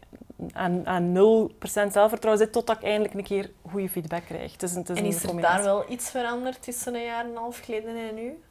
[0.52, 4.52] aan, aan 0% zelfvertrouwen zit totdat ik eindelijk een keer goede feedback krijg.
[4.52, 7.24] Het is, het is En een is er daar wel iets veranderd tussen een jaar
[7.24, 8.42] en een half geleden en nu?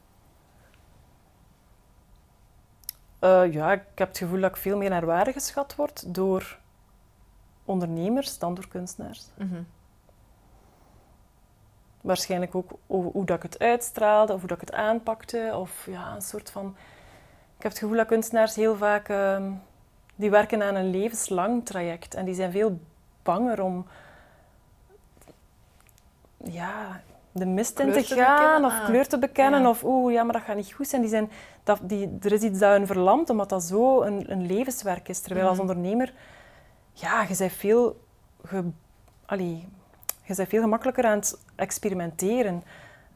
[3.18, 6.58] Eh, ja, ik heb het gevoel dat ik veel meer naar waarde geschat word door
[7.64, 9.26] ondernemers dan door kunstenaars.
[9.34, 9.62] Mhm.
[12.00, 15.50] Waarschijnlijk ook over hoe dat ik het uitstraalde of hoe dat ik het aanpakte.
[15.54, 16.76] Of ja, een soort van...
[17.58, 19.08] Ik heb het gevoel dat kunstenaars heel vaak...
[19.08, 19.50] ehm,
[20.16, 22.14] die werken aan een levenslang traject.
[22.14, 22.80] En die zijn veel
[23.22, 23.86] banger om...
[26.44, 27.00] Ja,
[27.32, 28.64] de mist in te te gaan bekennen?
[28.64, 29.60] of Ah, kleur te bekennen.
[29.62, 29.68] ja.
[29.68, 31.00] Of oeh, ja, maar dat gaat niet goed zijn.
[31.00, 31.30] Die zijn,
[31.64, 35.20] dat, die, er is iets dat hun verlamt, omdat dat zo een, een levenswerk is.
[35.20, 35.68] Terwijl als Mhm.
[35.68, 36.12] ondernemer...
[36.92, 38.00] Ja, je bent veel...
[38.44, 38.64] Ge,
[39.26, 39.68] allee,
[40.24, 42.62] je bent veel gemakkelijker aan het experimenteren.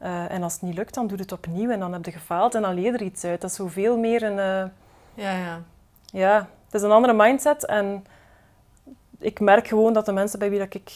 [0.03, 2.11] Eh, en als het niet lukt, dan doe je het opnieuw en dan heb je
[2.11, 3.41] gefaald en dan leer je er iets uit.
[3.41, 4.39] Dat is zoveel meer een...
[4.39, 4.69] eh,
[5.13, 5.61] Ja, ja.
[6.05, 6.35] ja,
[6.65, 7.65] het is een andere mindset.
[7.65, 8.05] En
[9.19, 10.91] ik merk gewoon dat de mensen bij wie dat ik,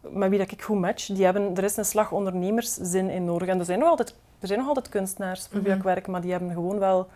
[0.00, 3.48] met wie dat ik goed match, die hebben, er is een slag ondernemerszin in nodig.
[3.48, 5.76] En er zijn nog altijd, er zijn nog altijd kunstenaars voor wie Mhm.
[5.78, 7.08] ik werk, maar die hebben gewoon wel...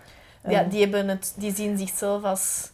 [0.42, 2.70] een- ja die, hebben het, die zien zichzelf als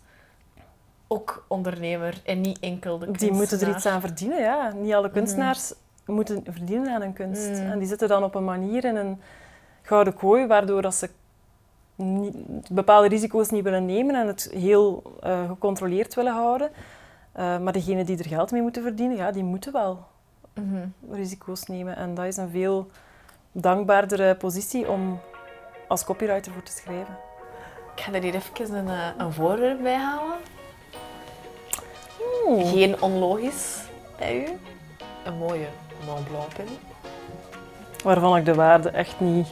[1.08, 3.94] ook ondernemer en niet enkel de die moeten er iets kunstenaar.
[3.94, 4.72] aan verdienen, ja.
[4.72, 5.72] Niet alle kunstenaars
[6.06, 7.50] moeten verdienen aan hun kunst.
[7.50, 7.70] Mhm.
[7.70, 9.20] En die zitten dan op een manier in een
[9.82, 11.10] gouden kooi, waardoor dat ze
[11.94, 12.34] niet,
[12.70, 16.70] bepaalde risico's niet willen nemen en het heel eh, gecontroleerd willen houden.
[17.32, 20.04] Eh, maar degenen die er geld mee moeten verdienen, ja, die moeten wel
[20.54, 20.86] Mhm.
[21.10, 21.96] risico's nemen.
[21.96, 22.90] En dat is een veel
[23.52, 25.20] dankbaardere positie om
[25.88, 27.16] als copywriter voor te schrijven.
[27.96, 30.36] Ik ga er hier even een, eh, een voorwerp bij halen.
[32.46, 32.70] Oeh.
[32.70, 33.78] Geen onlogisch
[34.18, 34.48] bij u.
[35.24, 35.66] Een mooie
[36.06, 36.52] Mont Blanc
[38.04, 39.48] waarvan ik de waarde echt niet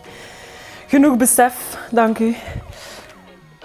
[0.87, 1.79] genoeg besef.
[1.91, 2.37] Dank u.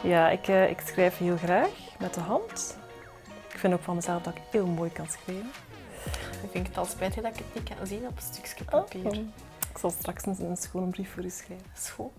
[0.04, 1.70] Ja, ik, eh, ik schrijf heel graag
[2.00, 2.78] met de hand.
[3.52, 5.52] Ik vind ook van mezelf dat ik heel mooi kan schrijven.
[6.44, 8.70] Ik vind het al spijtig dat ik het niet kan zien op een stukje Oh.
[8.70, 9.14] papier.
[9.72, 11.66] Ik zal straks een, een schone brief voor u schrijven.
[11.96, 12.12] Goed.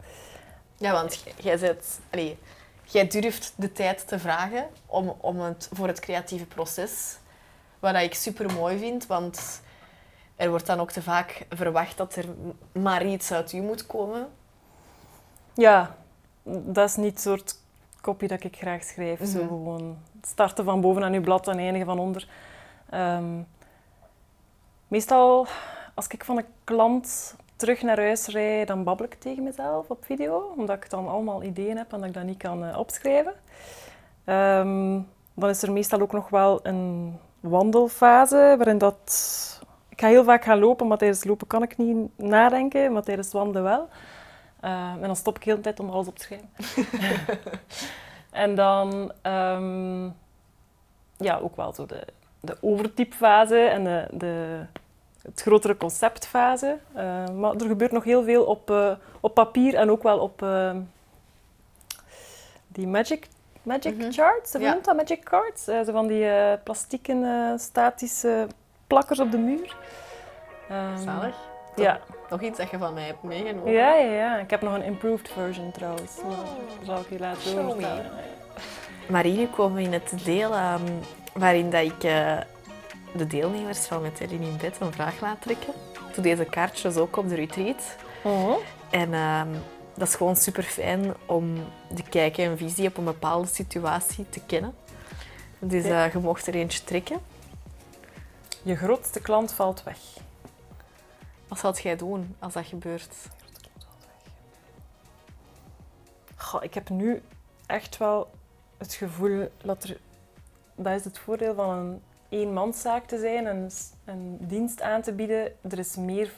[0.76, 1.76] Ja, want jij-
[2.10, 2.38] allee,
[2.84, 7.16] jij durft de tijd te vragen om, om het, voor het creatieve proces.
[7.78, 9.60] Wat ik super mooi vind, want
[10.38, 12.24] er wordt dan ook te vaak verwacht dat er
[12.72, 14.28] maar iets uit u moet komen.
[15.54, 15.94] Ja,
[16.42, 17.54] dat is niet het soort
[18.00, 19.18] kopie dat ik graag schrijf.
[19.26, 19.46] Zo Mhm.
[19.48, 22.28] gewoon starten van boven aan uw blad en eindigen van onder.
[22.90, 23.40] Ehm,
[24.88, 25.46] meestal,
[25.94, 30.04] als ik van een klant terug naar huis rijd, dan babbel ik tegen mezelf op
[30.04, 33.34] video, omdat ik dan allemaal ideeën heb en dat ik dat niet kan eh, opschrijven.
[34.24, 35.00] Ehm,
[35.34, 39.57] dan is er meestal ook nog wel een wandelfase, waarin dat...
[39.98, 43.32] Ik ga heel vaak gaan lopen, maar tijdens lopen kan ik niet nadenken, maar tijdens
[43.32, 43.88] wandelen wel.
[44.60, 46.48] Eh, en dan stop ik heel de tijd om alles op te schrijven.
[48.30, 50.04] en dan, ehm,
[51.16, 52.06] ja, ook wel zo de,
[52.40, 54.60] de overtypfase en de, de,
[55.22, 56.78] het grotere conceptfase.
[56.94, 60.42] Eh, maar er gebeurt nog heel veel op, eh, op papier en ook wel op
[60.42, 60.76] eh,
[62.68, 63.26] die magic,
[63.62, 64.10] magic Mhm.
[64.10, 64.52] charts.
[64.52, 64.72] Hoe Ja.
[64.72, 64.96] noemt dat?
[64.96, 65.64] Magic cards?
[65.64, 66.26] Zo van die
[66.64, 68.46] plastieken eh, statische
[68.88, 69.76] plakkers op de muur.
[70.68, 71.36] Ehm, Zalig.
[71.76, 72.00] Ja.
[72.30, 73.72] Nog iets dat je van mij hebt meegenomen.
[73.72, 74.38] Ja, ja, ja.
[74.38, 76.16] Ik heb nog een improved version trouwens.
[76.22, 78.02] Maar dat zal ik je laten me.
[79.08, 80.82] Marie, nu komen we in het deel ehm,
[81.32, 82.36] waarin dat ik eh,
[83.16, 85.72] de deelnemers van Metelin in bed een vraag laat trekken.
[86.08, 87.96] Ik doe deze kaartjes ook op de retreat.
[88.22, 88.56] Oh.
[88.90, 89.48] En ehm,
[89.94, 91.54] dat is gewoon super fijn om
[91.90, 94.74] de kijk en visie op een bepaalde situatie te kennen.
[95.58, 97.18] Dus eh, je mocht er eentje trekken.
[98.62, 99.98] Je grootste klant valt weg.
[101.48, 103.14] Wat zou jij doen als dat gebeurt?
[106.36, 107.22] Goh, ik heb nu
[107.66, 108.30] echt wel
[108.76, 109.96] het gevoel dat er...
[110.74, 113.70] Dat is het voordeel van een eenmanszaak te zijn en
[114.04, 115.52] een dienst aan te bieden.
[115.70, 116.32] Er is meer,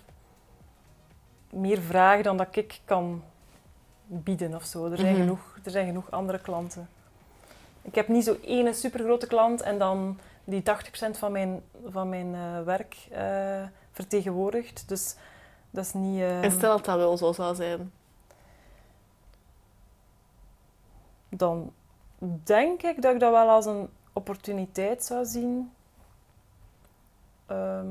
[1.51, 3.23] meer vraag dan dat ik kan
[4.07, 4.91] bieden of zo.
[4.91, 5.21] Er zijn, Mhm.
[5.23, 6.89] genoeg, er zijn genoeg andere klanten.
[7.83, 12.35] Ik heb niet zo ene supergrote klant en dan die 80% van mijn, van mijn
[12.35, 14.89] eh, werk eh, vertegenwoordigt.
[14.89, 15.15] Dus
[15.71, 16.21] dat is niet...
[16.21, 17.93] eh, En stel dat dat wel zo zou zijn.
[21.29, 21.73] dan
[22.45, 25.73] denk ik dat ik dat wel als een opportuniteit zou zien.
[27.47, 27.87] Ehm,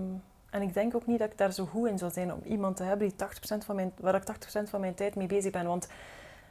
[0.50, 2.78] en ik denk ook niet dat ik daar zo goed in zou zijn om iemand
[2.78, 5.66] te hebben die 80% van mijn, waar ik 80% van mijn tijd mee bezig ben.
[5.66, 5.88] Want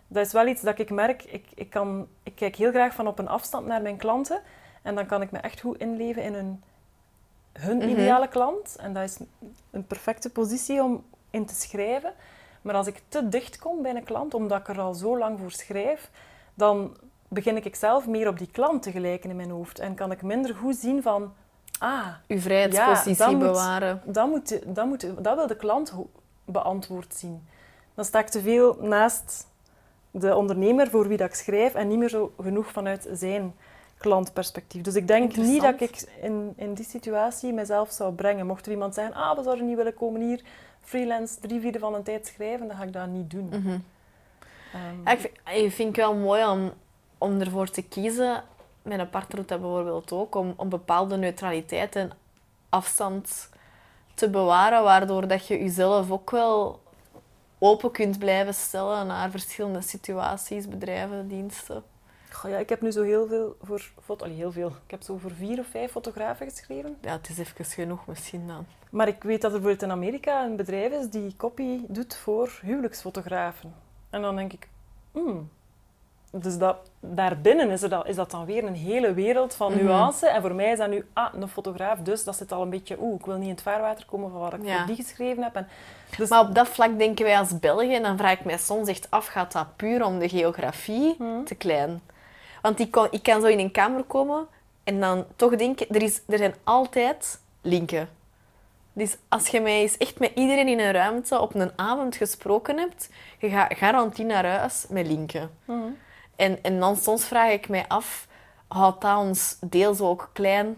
[0.09, 1.23] dat is wel iets dat ik merk.
[1.25, 4.41] Ik, ik, kan, ik kijk heel graag van op een afstand naar mijn klanten.
[4.83, 6.63] En dan kan ik me echt goed inleven in hun,
[7.53, 7.89] hun Mhm.
[7.89, 8.77] ideale klant.
[8.81, 9.19] En dat is
[9.71, 12.13] een perfecte positie om in te schrijven.
[12.63, 15.39] Maar als ik te dicht kom bij een klant, omdat ik er al zo lang
[15.39, 16.11] voor schrijf,
[16.55, 16.97] dan
[17.29, 19.79] begin ik zelf meer op die klant te gelijken in mijn hoofd.
[19.79, 21.33] En kan ik minder goed zien van,
[21.79, 24.03] ah, Uw vrijheidspositie Ja, dat moet- bewaren.
[24.05, 25.93] dat, moet, dat, moet, dat wil de klant
[26.45, 27.47] beantwoord zien.
[27.95, 29.47] Dan sta ik te veel naast
[30.11, 33.55] de ondernemer voor wie dat ik schrijf en niet meer zo genoeg vanuit zijn
[33.99, 34.83] klantperspectief.
[34.83, 38.47] Dus ik denk niet dat ik in, in die situatie mezelf zou brengen.
[38.47, 40.43] Mocht er iemand zeggen, ah, we zouden niet willen komen hier
[40.81, 43.49] freelance drie vierde van de tijd schrijven, dan ga ik dat niet doen.
[43.49, 43.79] Mhm.
[44.73, 45.35] Ehm, Ja, ik, vind,
[45.65, 46.73] ik vind het wel mooi om,
[47.19, 48.45] om ervoor te kiezen.
[48.83, 52.11] Mijn partner doet dat bijvoorbeeld ook, om, om bepaalde neutraliteit en
[52.69, 53.51] afstand
[54.15, 56.81] te bewaren, waardoor dat je jezelf ook wel
[57.59, 61.83] open kunt blijven stellen naar verschillende situaties, bedrijven, diensten.
[62.33, 64.69] Goh, ja, ik heb nu zo heel veel voor foto, allee, heel veel.
[64.85, 66.97] Ik heb zo voor vier of vijf fotografen geschreven.
[67.01, 68.67] Ja, het is even genoeg misschien dan.
[68.91, 72.59] Maar ik weet dat er bijvoorbeeld in Amerika een bedrijf is die copy doet voor
[72.63, 73.75] huwelijksfotografen.
[74.11, 74.69] En dan denk ik,
[75.13, 75.49] hmm.
[76.31, 79.85] Dus dat, daarbinnen is, er dat, is dat dan weer een hele wereld van Mhm.
[79.85, 80.27] nuance.
[80.29, 82.97] En voor mij is dat nu, ah, een fotograaf, dus dat zit al een beetje,
[83.01, 84.77] oeh, ik wil niet in het vaarwater komen van wat ik Ja.
[84.77, 85.55] voor die geschreven heb.
[85.57, 85.69] En,
[86.17, 88.89] dus, Maar op dat vlak denken wij als Belgen, en dan vraag ik mij soms
[88.89, 91.45] echt af, gaat dat puur om de geografie Hmm.
[91.45, 92.01] te klein?
[92.63, 94.47] Want ik, kon, ik kan zo in een kamer komen
[94.85, 98.09] en dan toch denken, er, is, er zijn altijd linken.
[98.93, 102.79] Dus als je mij eens echt met iedereen in een ruimte op een avond gesproken
[102.79, 105.51] hebt, je gaat garantie naar huis met linken.
[105.65, 105.79] Mhm.
[106.37, 108.27] En, en dan soms vraag ik mij af,
[108.69, 110.77] houdt dat ons deels ook klein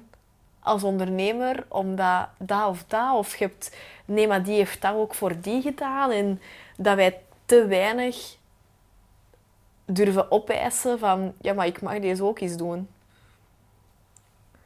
[0.61, 5.14] als ondernemer, omdat dat of dat, of je hebt, nee, maar die heeft dat ook
[5.14, 6.11] voor die gedaan.
[6.11, 6.40] En
[6.77, 8.37] dat wij te weinig
[9.92, 12.88] durven opeisen van, ja, maar ik mag deze ook eens doen.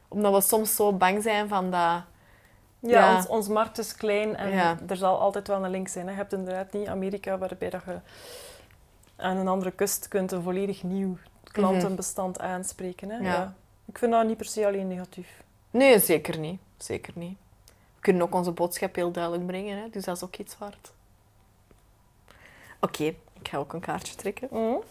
[0.08, 1.80] Omdat we soms zo bang zijn van dat...
[1.80, 2.02] ja,
[2.80, 3.16] Ja.
[3.16, 4.78] Ons, ons markt is klein en Ja.
[4.88, 6.04] er zal altijd wel een link zijn.
[6.06, 6.10] Hè.
[6.12, 7.98] Je hebt inderdaad niet Amerika, waarbij dat je
[9.16, 11.16] aan een andere kust kunt een volledig nieuw
[11.52, 13.10] klantenbestand aanspreken.
[13.10, 13.16] Hè.
[13.16, 13.24] Mhm.
[13.24, 13.32] Ja.
[13.32, 13.54] Ja.
[13.86, 15.42] Ik vind dat niet per se alleen negatief.
[15.70, 16.60] Nee, zeker niet.
[16.76, 17.36] Zeker niet.
[17.94, 19.90] We kunnen ook onze boodschap heel duidelijk brengen, hè?
[19.90, 20.92] dus dat is ook iets waard.
[22.80, 23.04] Oké,
[23.40, 24.48] ik ga ook een kaartje trekken.
[24.50, 24.60] Mhm.
[24.62, 24.82] Hmm.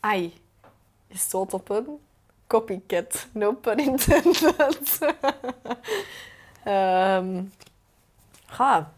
[0.00, 0.34] Ai,
[1.06, 1.98] je stoot op een
[2.46, 3.26] copycat.
[3.32, 4.98] No pun intended.
[8.46, 8.92] Ga.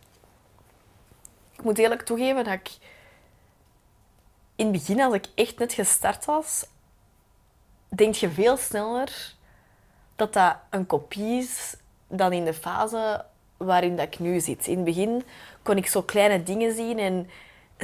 [1.52, 2.70] Ik moet eerlijk toegeven dat ik
[4.56, 6.66] in het begin, als ik echt net gestart was,
[7.88, 9.34] denk je veel sneller
[10.16, 11.76] dat dat een kopie is
[12.08, 13.24] dan in de fase
[13.56, 14.66] waarin dat ik nu zit.
[14.66, 15.24] In het begin
[15.62, 17.30] kon ik zo kleine dingen zien en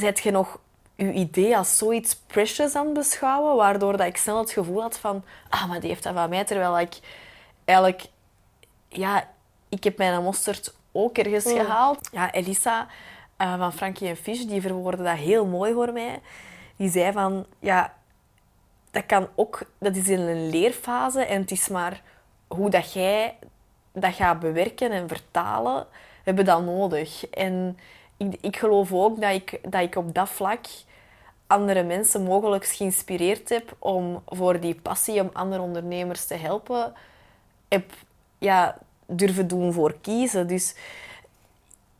[0.00, 0.58] zet je nog
[0.94, 4.98] je idee als zoiets precious aan het beschouwen, waardoor dat ik snel het gevoel had
[4.98, 6.98] van, ah, maar die heeft dat van mij, terwijl ik
[7.64, 8.06] eigenlijk,
[8.88, 9.28] ja,
[9.68, 11.58] ik heb mijn mosterd ook ergens Mm.
[11.58, 12.08] gehaald.
[12.12, 12.86] Ja, Elisa
[13.36, 16.20] eh, van Frankie en Fish, die verwoordde dat heel mooi voor mij.
[16.76, 17.94] Die zei van, ja,
[18.90, 22.02] dat kan ook, dat is in een leerfase en het is maar
[22.46, 23.36] hoe dat jij
[23.92, 25.86] dat gaat bewerken en vertalen,
[26.24, 27.26] hebben dat nodig.
[27.26, 27.78] En
[28.40, 30.66] ik, geloof ook dat ik, dat ik op dat vlak
[31.46, 36.92] andere mensen mogelijk geïnspireerd heb om voor die passie om andere ondernemers te helpen,
[37.68, 37.92] heb
[38.38, 40.46] ja, durven doen voor kiezen.
[40.46, 40.74] Dus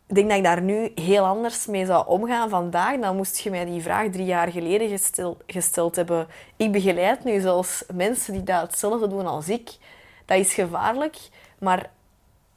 [0.07, 3.00] ik denk dat ik daar nu heel anders mee zou omgaan vandaag.
[3.00, 6.26] Dan moest je mij die vraag drie jaar geleden gestel, gesteld hebben.
[6.57, 9.76] Ik begeleid nu zelfs mensen die dat hetzelfde doen als ik.
[10.24, 11.16] Dat is gevaarlijk,
[11.59, 11.90] maar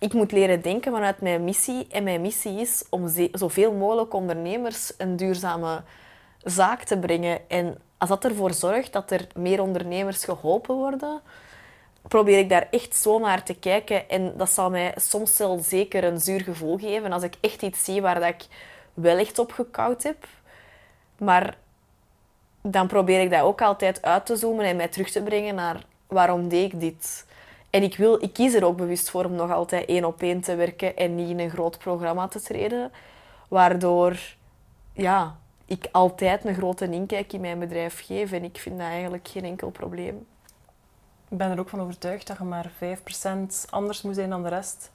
[0.02, 1.88] ik moet leren denken vanuit mijn missie.
[1.90, 5.82] En mijn missie is om zoveel mogelijk ondernemers een duurzame
[6.44, 7.50] zaak te brengen.
[7.50, 11.22] En als dat ervoor zorgt dat er meer ondernemers geholpen worden,
[12.08, 14.10] probeer ik daar echt zo naar te kijken.
[14.10, 17.84] En dat zal mij soms wel zeker een zuur gevoel geven als ik echt iets
[17.84, 18.46] zie waar dat ik
[18.94, 20.28] wel echt op gekauwd heb.
[21.18, 21.58] Maar
[22.62, 25.86] dan probeer ik dat ook altijd uit te zoomen en mij terug te brengen naar
[26.08, 27.26] waarom deed ik dit.
[27.72, 30.42] En ik, wil, ik kies er ook bewust voor om nog altijd één op één
[30.42, 32.92] te werken en niet in een groot programma te treden.
[33.48, 34.20] Waardoor
[34.94, 38.32] ja, ik altijd een grote inkijk in mijn bedrijf geef.
[38.32, 40.26] En ik vind dat eigenlijk geen enkel probleem.
[41.30, 44.50] Ik ben er ook van overtuigd dat je maar 5% anders moet zijn dan de
[44.50, 44.92] rest.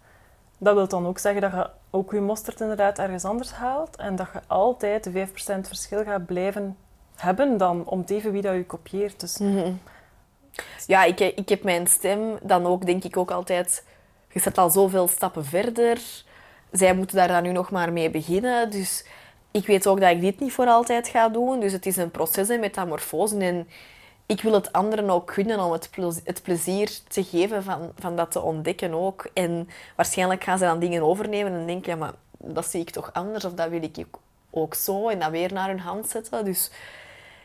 [0.58, 4.16] Dat wil dan ook zeggen dat je ook je mosterd inderdaad ergens anders haalt en
[4.16, 5.32] dat je altijd de 5%
[5.66, 6.76] verschil gaat blijven
[7.14, 9.20] hebben dan om het even wie dat je kopieert.
[9.20, 9.72] Dus Mhm.
[10.86, 13.84] Ja, ik, ik heb mijn stem dan ook, denk ik ook altijd...
[14.32, 16.00] Je zet al zoveel stappen verder.
[16.70, 18.70] Zij moeten daar dan nu nog maar mee beginnen.
[18.70, 19.04] Dus
[19.50, 21.60] ik weet ook dat ik dit niet voor altijd ga doen.
[21.60, 23.36] Dus het is een proces, een metamorfose.
[23.38, 23.68] En
[24.26, 28.16] ik wil het anderen ook gunnen om het, ple- het plezier te geven van, van
[28.16, 29.28] dat te ontdekken ook.
[29.34, 33.10] En waarschijnlijk gaan ze dan dingen overnemen en denken, ja, maar dat zie ik toch
[33.12, 35.08] anders of dat wil ik ook- ook zo.
[35.08, 36.44] En dat weer naar hun hand zetten.
[36.44, 36.70] Dus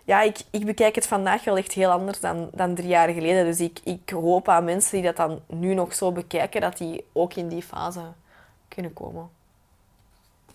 [0.04, 3.45] ja, ik, ik bekijk het vandaag wel echt heel anders dan, dan drie jaar geleden.
[3.45, 7.06] Dus ik, ik hoop aan mensen die dat dan nu nog zo bekijken, dat die
[7.14, 8.04] ook in die fase
[8.68, 9.30] kunnen komen.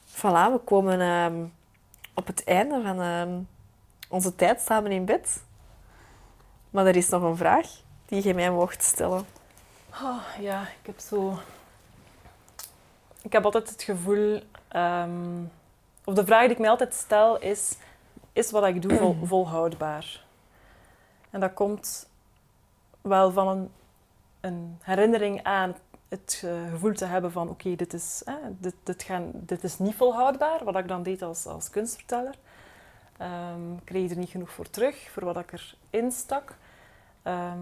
[0.09, 1.45] Voilà, we komen ehm,
[2.15, 3.39] op het einde van ehm,
[4.09, 5.43] onze tijd samen in bed.
[6.71, 7.67] Maar er is nog een vraag
[8.07, 9.27] die je mij mocht stellen.
[9.91, 11.39] Ah, ja, ik heb zo...
[13.23, 14.43] Ik heb altijd het gevoel...
[14.69, 15.45] ehm,
[16.05, 17.77] of de vraag die ik mij altijd stel is...
[18.37, 20.25] Is wat ik doe vol- volhoudbaar?
[21.31, 22.09] En dat komt
[23.01, 23.71] wel van een,
[24.41, 25.75] een herinnering aan
[26.09, 27.49] het gevoel te hebben van...
[27.49, 30.65] Oké, dit, is, eh, dit, dit, gaan, dit is niet volhoudbaar.
[30.65, 32.35] Wat ik dan deed als, als kunstverteller.
[33.19, 35.53] Ehm, ik kreeg er niet genoeg voor terug, voor wat ik
[35.91, 36.57] erin stak.
[37.23, 37.59] Ehm,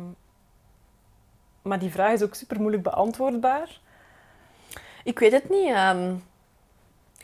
[1.62, 3.81] maar die vraag is ook super moeilijk beantwoordbaar.
[5.05, 5.68] Ik weet het niet.
[5.68, 6.14] ehm,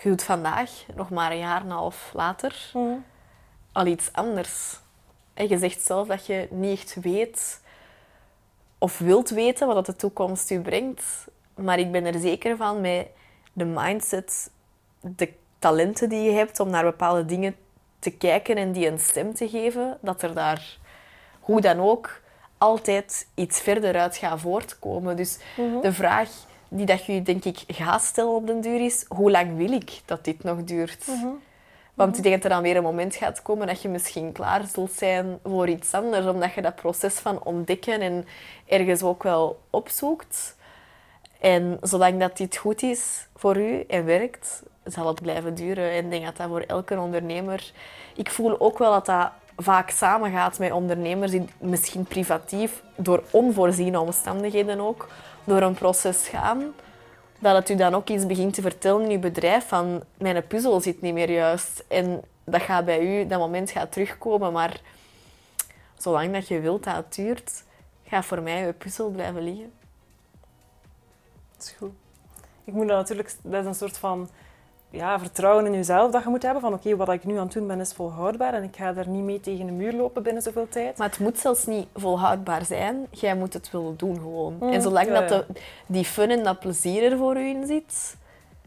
[0.02, 2.70] je doet vandaag, nog maar een jaar en een half later,
[3.80, 4.78] al iets anders.
[5.34, 7.60] En je zegt zelf dat je niet echt weet
[8.78, 11.04] of wilt weten wat dat de toekomst u brengt.
[11.54, 13.06] Maar ik ben er zeker van met
[13.52, 14.50] de mindset,
[15.00, 17.56] de talenten die je hebt om naar bepaalde dingen
[17.98, 20.78] te kijken en die een stem te geven, dat er daar
[21.40, 22.20] hoe dan ook
[22.58, 25.16] altijd iets verder uit gaat voortkomen.
[25.16, 25.38] Dus
[25.82, 26.28] de vraag
[26.68, 30.00] die dat je denk ik gaat stellen op den duur is, hoe lang wil ik
[30.04, 31.04] dat dit nog duurt?
[32.00, 34.62] Want ik denk dat er dan weer een moment gaat komen dat je misschien klaar
[34.72, 38.26] zult zijn voor iets anders, omdat je dat proces van ontdekken en
[38.66, 40.56] ergens ook wel opzoekt.
[41.40, 45.90] En zolang dat dit goed is voor u en werkt, zal het blijven duren.
[45.90, 47.72] En ik denk dat dat voor elke ondernemer...
[48.14, 54.00] Ik voel ook wel dat dat vaak samengaat met ondernemers die misschien privatief, door onvoorziene
[54.00, 55.08] omstandigheden ook,
[55.44, 56.72] door een proces gaan
[57.40, 60.80] dat het u dan ook iets begint te vertellen in uw bedrijf van mijn puzzel
[60.80, 61.84] zit niet meer juist.
[61.88, 64.80] En dat gaat bij u, dat moment gaat terugkomen, maar
[65.98, 67.64] zolang dat je wilt dat het duurt,
[68.06, 69.72] gaat voor mij uw puzzel blijven liggen.
[71.56, 71.92] Dat is goed.
[72.64, 73.34] Ik moet dan natuurlijk...
[73.42, 74.28] Dat is een soort van
[74.90, 76.60] ja, vertrouwen in jezelf dat je moet hebben.
[76.62, 79.08] Van oké, wat ik nu aan het doen ben is volhoudbaar en ik ga daar
[79.08, 80.98] niet mee tegen de muur lopen binnen zoveel tijd.
[80.98, 83.06] Maar het moet zelfs niet volhoudbaar zijn.
[83.10, 84.56] Jij moet het willen doen gewoon.
[84.60, 87.66] Mm, en zolang ja, dat de, die fun en dat plezier er voor u in
[87.66, 88.16] zit,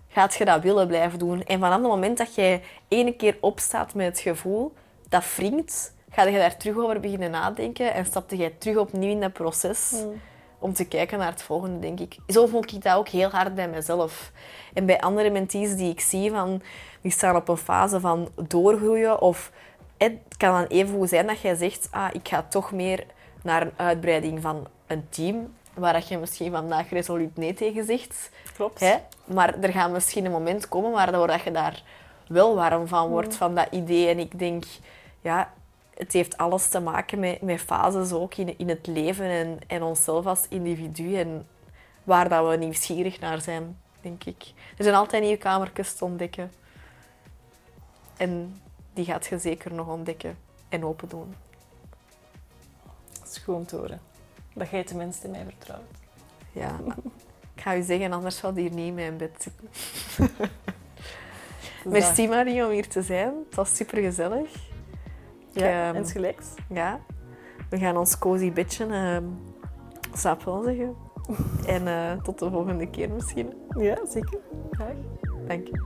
[0.08, 1.44] gaat je dat willen blijven doen.
[1.44, 4.74] En vanaf het moment dat jij ene keer opstaat met het gevoel,
[5.10, 9.22] dat wringt, ga je daar terug over beginnen nadenken en stapte jij terug opnieuw in
[9.22, 10.22] dat proces Mm.
[10.64, 12.16] Om te kijken naar het volgende, denk ik.
[12.28, 14.32] Zo voel ik dat ook heel hard bij mezelf.
[14.74, 16.62] En bij andere mentees die ik zie, van,
[17.02, 19.22] die staan op een fase van doorgroeien.
[19.22, 19.52] Of
[19.98, 23.06] het kan dan even goed zijn dat jij zegt, ah, ik ga toch meer
[23.42, 28.30] naar een uitbreiding van een team, waar dat je misschien vandaag resoluut nee tegen zegt.
[28.56, 28.80] Klopt.
[28.80, 28.96] Hè?
[29.26, 31.84] Maar er gaat misschien een moment komen waardoor dat je daar
[32.28, 34.08] wel warm van wordt, van dat idee.
[34.08, 34.64] En ik denk,
[35.22, 35.54] ja,
[35.94, 39.84] het heeft alles te maken met, met fases ook in, in het leven en, en
[39.84, 41.16] onszelf als individu.
[41.16, 41.48] En
[42.04, 44.44] waar dat we nieuwsgierig naar zijn, denk ik.
[44.78, 46.52] Er zijn altijd nieuwe kamertjes te ontdekken.
[48.18, 48.62] En
[48.94, 50.38] die gaat je zeker nog ontdekken
[50.70, 51.36] en open doen.
[53.20, 54.02] Dat is goed om te horen.
[54.54, 55.82] Dat jij tenminste in mij vertrouwt.
[56.52, 56.80] Ja.
[57.56, 59.70] Ik ga u zeggen, anders zal die hier niet in mijn bed zitten.
[61.94, 63.34] Merci Marie om hier te zijn.
[63.46, 64.72] Het was super gezellig.
[65.54, 66.54] Ja, Ehm, insgelijks.
[66.70, 67.00] Ja.
[67.70, 68.52] We gaan ons cozy
[68.92, 69.24] ehm
[70.14, 70.96] slaap wel zeggen.
[71.68, 73.54] En eh, tot de volgende keer misschien.
[73.78, 74.40] Ja, zeker.
[74.72, 74.96] Graag.
[75.48, 75.82] Dank je.